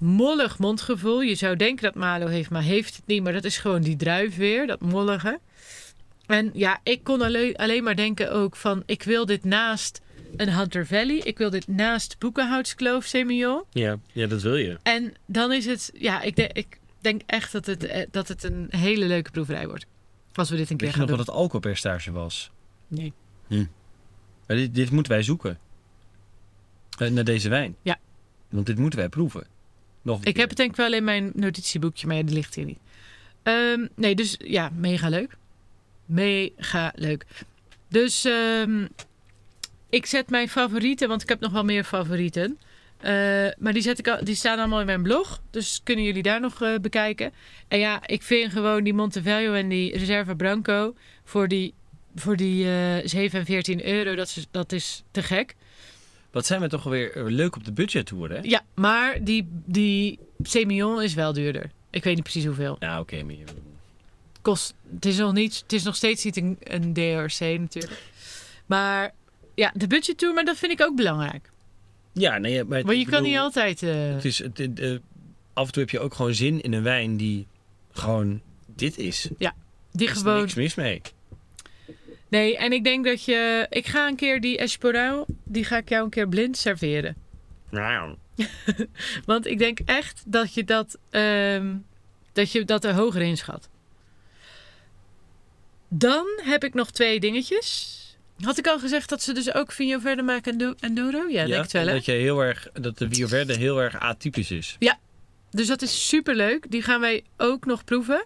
[0.03, 1.21] Mollig mondgevoel.
[1.21, 3.23] Je zou denken dat Malo heeft, maar heeft het niet.
[3.23, 5.41] Maar dat is gewoon die druif weer, dat mollige.
[6.27, 8.83] En ja, ik kon alleen, alleen maar denken ook van...
[8.87, 10.01] ik wil dit naast
[10.37, 11.17] een Hunter Valley.
[11.17, 13.63] Ik wil dit naast Boekenhoutskloof Semillon.
[13.71, 14.79] Ja, ja, dat wil je.
[14.83, 15.91] En dan is het...
[15.95, 19.67] Ja, ik, denk ik denk echt dat het, eh, dat het een hele leuke proeverij
[19.67, 19.87] wordt.
[20.35, 21.27] Als we dit een keer Weet je gaan nog doen.
[21.27, 22.51] wat het alcoholpercentage was?
[22.89, 23.13] Nee.
[24.47, 25.59] Maar dit, dit moeten wij zoeken.
[26.99, 27.77] Eh, naar deze wijn.
[27.83, 27.99] Ja.
[28.49, 29.47] Want dit moeten wij proeven.
[30.03, 30.41] Nog Ik keer.
[30.41, 32.79] heb het denk ik wel in mijn notitieboekje, maar ja, die ligt hier niet.
[33.43, 35.37] Ehm, nee, dus ja, mega leuk.
[36.07, 37.27] Mega leuk.
[37.89, 38.87] Dus ehm,
[39.91, 42.59] ik zet mijn favorieten, want ik heb nog wel meer favorieten.
[42.99, 43.13] Eh,
[43.59, 45.43] maar die, zet ik al, die staan allemaal in mijn blog.
[45.51, 47.33] Dus kunnen jullie daar nog eh, bekijken.
[47.69, 50.95] En ja, ik vind gewoon die Montevideo en die Reserva Branco
[51.25, 51.75] voor die,
[52.15, 52.65] voor die
[53.05, 55.55] 7 en 14 euro, dat is, dat is te gek.
[56.33, 58.39] Wat zijn we toch alweer eh, leuk op de budgettour, hè?
[58.43, 61.71] Ja, maar die, die Semillon is wel duurder.
[61.91, 62.77] Ik weet niet precies hoeveel.
[62.79, 63.23] Nou, oké.
[63.23, 63.45] maar je-
[64.43, 64.75] kost.
[64.95, 65.61] Het is nog niet.
[65.63, 68.03] Het is nog steeds niet een, een DRC natuurlijk.
[68.67, 69.15] Maar
[69.55, 71.51] ja, de budgettour, maar dat vind ik ook belangrijk.
[72.13, 72.83] Ja, nee, maar...
[72.83, 73.83] Want je kan niet altijd.
[73.83, 74.97] eh, Het is, het, het, eh,
[75.53, 77.47] af en toe heb je ook gewoon zin in een wijn die
[77.93, 78.41] gewoon
[78.77, 79.29] dit is.
[79.39, 79.49] die
[80.09, 80.41] Er is gewoon.
[80.41, 81.01] niks mis mee.
[82.33, 83.67] Nee, en ik denk dat je.
[83.71, 87.17] Ik ga een keer die Esporau, die ga ik jou een keer blind serveren.
[87.71, 88.17] Nou,
[89.27, 90.99] Want ik denk echt dat je dat.
[91.11, 91.75] ehm,
[92.33, 93.69] dat je dat er hoger inschat.
[95.89, 97.99] Dan heb ik nog twee dingetjes.
[98.41, 101.29] Had ik al gezegd dat ze dus ook Vino verder maken en, do en Douro?
[101.29, 101.93] Ja, denk het wel, hè?
[101.93, 104.77] dat je heel erg, dat de Bio Verde heel erg atypisch is.
[105.51, 106.71] Dus dat is super leuk.
[106.71, 108.25] Die gaan wij ook nog proeven.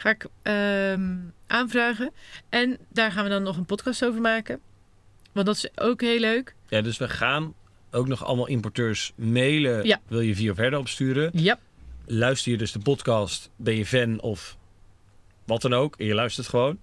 [0.00, 2.12] Ga ik ehm, aanvragen.
[2.48, 4.60] En daar gaan we dan nog een podcast over maken.
[5.32, 6.54] Want dat is ook heel leuk.
[6.68, 7.54] Ja, dus we gaan
[7.90, 9.86] ook nog allemaal importeurs mailen.
[9.86, 10.00] Ja.
[10.06, 11.30] Wil je Bio Verde opsturen?
[11.34, 11.58] Ja.
[12.06, 14.56] Luister je dus de podcast, ben je fan of
[15.44, 15.96] wat dan ook.
[15.96, 16.78] En je luistert gewoon.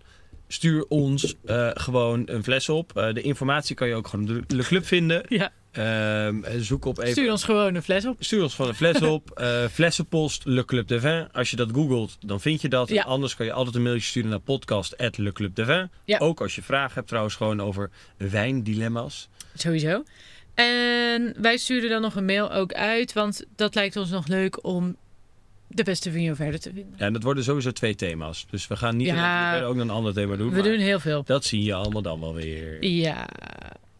[0.48, 2.98] Stuur ons eh, gewoon een fles op.
[2.98, 5.24] Eh, de informatie kan je ook gewoon op de Le Club vinden.
[5.28, 5.52] ja.
[5.78, 7.12] Ehm, zoek op even.
[7.12, 8.16] Stuur ons gewoon een fles op.
[8.20, 9.32] Stuur ons gewoon een fles op.
[9.32, 11.28] Eh, flessenpost Le Club de Vin.
[11.32, 12.90] Als je dat googelt, dan vind je dat.
[12.90, 13.04] Ja.
[13.04, 15.90] Anders kan je altijd een mailtje sturen naar podcast@leclubdevin.
[16.06, 16.18] Ja.
[16.18, 19.30] Ook als je vragen hebt trouwens gewoon over wijndilemma's.
[19.56, 20.04] Sowieso.
[20.54, 23.14] En wij sturen dan nog een mail ook uit.
[23.14, 24.96] Want dat lijkt ons nog leuk om
[25.68, 26.94] de beste vino verder te vinden.
[26.98, 28.46] Ja, en dat worden sowieso twee thema's.
[28.50, 29.52] Dus we gaan niet Ja.
[29.52, 30.50] alleen- ook nog een ander thema doen.
[30.50, 31.24] We maar doen heel veel.
[31.26, 32.86] Dat zie je allemaal dan wel weer.
[32.86, 33.28] Ja.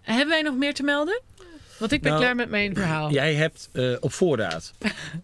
[0.02, 1.22] Hebben wij nog meer te melden?
[1.78, 3.12] Want ik ben Nou, klaar met mijn verhaal.
[3.12, 4.74] Jij hebt eh, op voorraad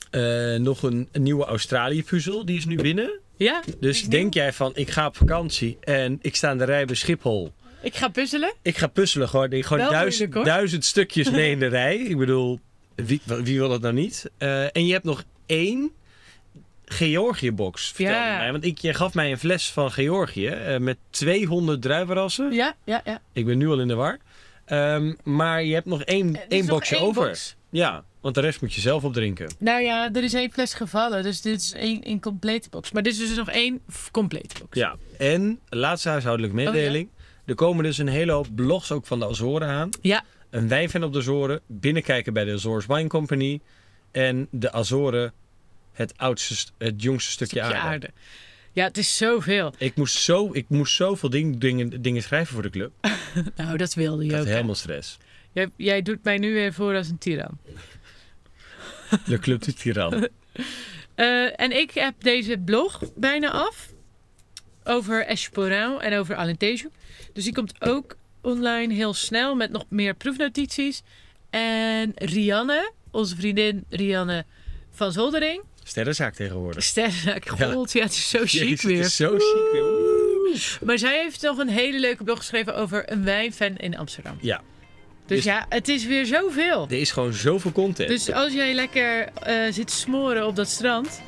[0.09, 2.45] eh, nog een, een nieuwe Australië-puzzel.
[2.45, 3.19] Die is nu binnen.
[3.35, 3.61] Ja?
[3.79, 6.95] Dus denk jij van, ik ga op vakantie en ik sta in de rij bij
[6.95, 7.51] Schiphol.
[7.81, 8.53] Ik ga puzzelen.
[8.61, 11.97] Ik ga puzzelen gewoon, ik gewoon duizend, duizend stukjes mee in de rij.
[11.97, 12.59] Ik bedoel,
[12.95, 14.29] wie, wie wil dat nou niet?
[14.37, 15.91] Eh, en je hebt nog één
[16.85, 17.91] Georgië-box.
[17.91, 18.37] Vertel Ja.
[18.37, 18.51] mij.
[18.51, 22.51] Want ik, je gaf mij een fles van Georgië met 200 druivenrassen.
[22.51, 23.21] Ja, ja, ja.
[23.33, 24.17] Ik ben nu al in de war.
[24.65, 27.25] Ehm, maar je hebt nog één, is één boxje één over.
[27.27, 27.55] box.
[27.69, 29.49] Ja, want de rest moet je zelf opdrinken.
[29.59, 31.23] Nou ja, er is één fles gevallen.
[31.23, 32.91] Dus dit is één, één complete box.
[32.91, 33.79] Maar dit is dus nog één
[34.11, 34.77] complete box.
[34.77, 37.09] Ja, en laatste huishoudelijke mededeling.
[37.45, 39.89] Er komen dus een hele hoop blogs ook van de Azoren aan.
[40.01, 40.23] Ja.
[40.49, 41.59] Een wijnfan op de Azoren.
[41.67, 43.59] Binnenkijken bij de Azores Wine Company.
[44.11, 45.33] En de Azoren,
[45.93, 47.87] het oudste, st- het jongste stukje, Stukje aarde.
[47.89, 48.09] aarde.
[48.73, 49.73] Ja, het is zoveel.
[49.77, 52.91] Ik moest, zo, ik moest zoveel ding, dingen, dingen schrijven voor de club.
[53.55, 54.45] Nou, dat wilde je had ook.
[54.47, 54.51] hè?
[54.53, 55.17] helemaal stress.
[55.51, 57.57] Jij, jij doet mij nu weer voor als een tiran.
[59.25, 60.27] De club doet hier aan.
[61.15, 63.89] Eh, en ik heb deze blog bijna af.
[64.83, 66.89] Over Esporão en over Alentejo.
[67.33, 71.03] Dus die komt ook online heel snel met nog meer proefnotities.
[71.49, 74.45] En Rianne, onze vriendin Rianne
[74.91, 75.61] van Zoldering.
[75.83, 76.83] Sterrenzaak tegenwoordig.
[76.83, 78.03] Sterrenzaak, god, ja.
[78.03, 78.97] het is zo chic Jezus, weer.
[78.97, 80.79] Het is zo chic weer.
[80.83, 84.37] Maar zij heeft nog een hele leuke blog geschreven over een wijnfan in Amsterdam.
[84.41, 84.61] Ja,
[85.25, 86.85] Dus ja, het is weer zoveel.
[86.89, 88.09] er is gewoon zoveel content.
[88.09, 91.21] Dus als jij lekker eh, zit smoren op dat strand,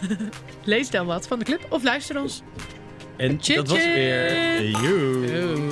[0.64, 2.42] lees dan wat van de club of luister ons.
[3.16, 4.64] En dat was weer...
[4.70, 5.26] Joe.
[5.26, 5.67] Yo.